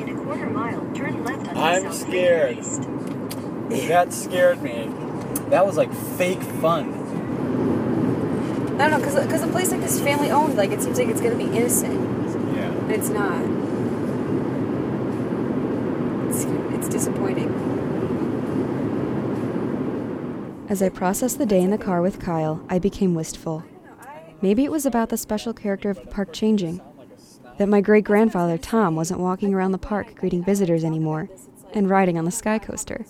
In 0.00 0.08
a 0.08 0.14
quarter 0.22 0.48
mile, 0.48 0.88
turn 0.94 1.24
left 1.24 1.48
on 1.48 1.56
I'm 1.56 1.82
South 1.82 1.94
scared. 1.94 2.62
That 3.88 4.12
scared 4.12 4.62
me. 4.62 4.92
That 5.48 5.66
was 5.66 5.76
like 5.76 5.92
fake 5.92 6.42
fun. 6.42 6.92
I 8.78 8.88
don't 8.88 8.90
know, 8.90 8.98
because 8.98 9.14
cause 9.26 9.42
a 9.42 9.48
place 9.48 9.70
like 9.72 9.80
this 9.80 9.98
family 10.00 10.30
owned, 10.30 10.56
like 10.56 10.70
it 10.70 10.82
seems 10.82 10.98
like 10.98 11.08
it's 11.08 11.20
going 11.20 11.36
to 11.36 11.44
be 11.44 11.50
innocent. 11.56 11.94
Yeah. 12.54 12.70
But 12.82 12.90
it's 12.96 13.08
not. 13.08 13.42
It's, 16.28 16.44
it's 16.76 16.88
disappointing. 16.88 17.50
As 20.68 20.82
I 20.82 20.88
processed 20.88 21.38
the 21.38 21.46
day 21.46 21.62
in 21.62 21.70
the 21.70 21.78
car 21.78 22.02
with 22.02 22.18
Kyle, 22.18 22.60
I 22.68 22.80
became 22.80 23.14
wistful. 23.14 23.62
Maybe 24.42 24.64
it 24.64 24.70
was 24.72 24.84
about 24.84 25.10
the 25.10 25.16
special 25.16 25.52
character 25.52 25.90
of 25.90 26.00
the 26.00 26.08
park 26.08 26.32
changing. 26.32 26.80
That 27.58 27.68
my 27.68 27.80
great 27.80 28.02
grandfather, 28.02 28.58
Tom, 28.58 28.96
wasn't 28.96 29.20
walking 29.20 29.54
around 29.54 29.70
the 29.70 29.78
park 29.78 30.16
greeting 30.16 30.42
visitors 30.42 30.82
anymore 30.82 31.28
and 31.72 31.88
riding 31.88 32.18
on 32.18 32.24
the 32.24 32.32
Sky 32.32 32.58
Coaster. 32.58 33.06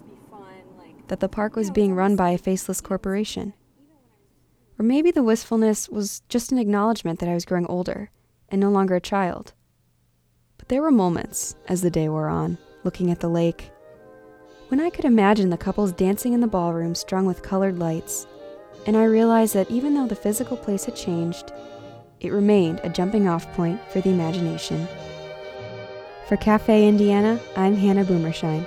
That 1.09 1.21
the 1.21 1.31
park 1.31 1.57
was 1.57 1.71
being 1.71 1.95
run 1.95 2.15
by 2.15 2.31
a 2.31 2.39
faceless 2.39 2.83
corporation. 2.83 3.55
Or 4.79 4.85
maybe 4.85 5.11
the 5.11 5.23
wistfulness 5.23 5.89
was 5.89 6.21
just 6.29 6.53
an 6.53 6.59
acknowledgement 6.59 7.21
that 7.21 7.29
I 7.29 7.35
was 7.35 7.47
growing 7.47 7.67
older 7.67 8.11
and 8.51 8.61
no 8.61 8.69
longer 8.69 8.97
a 8.97 9.01
child. 9.01 9.55
But 10.59 10.69
there 10.69 10.83
were 10.83 10.91
moments, 10.91 11.57
as 11.69 11.81
the 11.81 11.91
day 11.91 12.11
wore 12.11 12.29
on, 12.29 12.59
looking 12.85 13.11
at 13.11 13.21
the 13.21 13.29
lake, 13.29 13.71
when 14.69 14.81
I 14.81 14.91
could 14.91 15.05
imagine 15.05 15.51
the 15.51 15.57
couples 15.57 15.93
dancing 15.93 16.33
in 16.33 16.41
the 16.41 16.47
ballroom 16.47 16.95
strung 16.95 17.25
with 17.25 17.43
colored 17.43 17.79
lights, 17.79 18.27
and 18.87 18.97
I 18.97 19.05
realized 19.05 19.55
that 19.55 19.71
even 19.71 19.95
though 19.95 20.07
the 20.07 20.17
physical 20.17 20.57
place 20.57 20.85
had 20.85 20.97
changed, 20.97 21.53
it 22.21 22.33
remained 22.33 22.81
a 22.83 22.89
jumping 22.89 23.29
off 23.29 23.53
point 23.55 23.81
for 23.93 24.01
the 24.01 24.11
imagination. 24.11 24.89
For 26.29 26.37
Cafe 26.37 26.89
Indiana, 26.89 27.39
I'm 27.57 27.77
Hannah 27.77 28.05
Boomershine. 28.05 28.67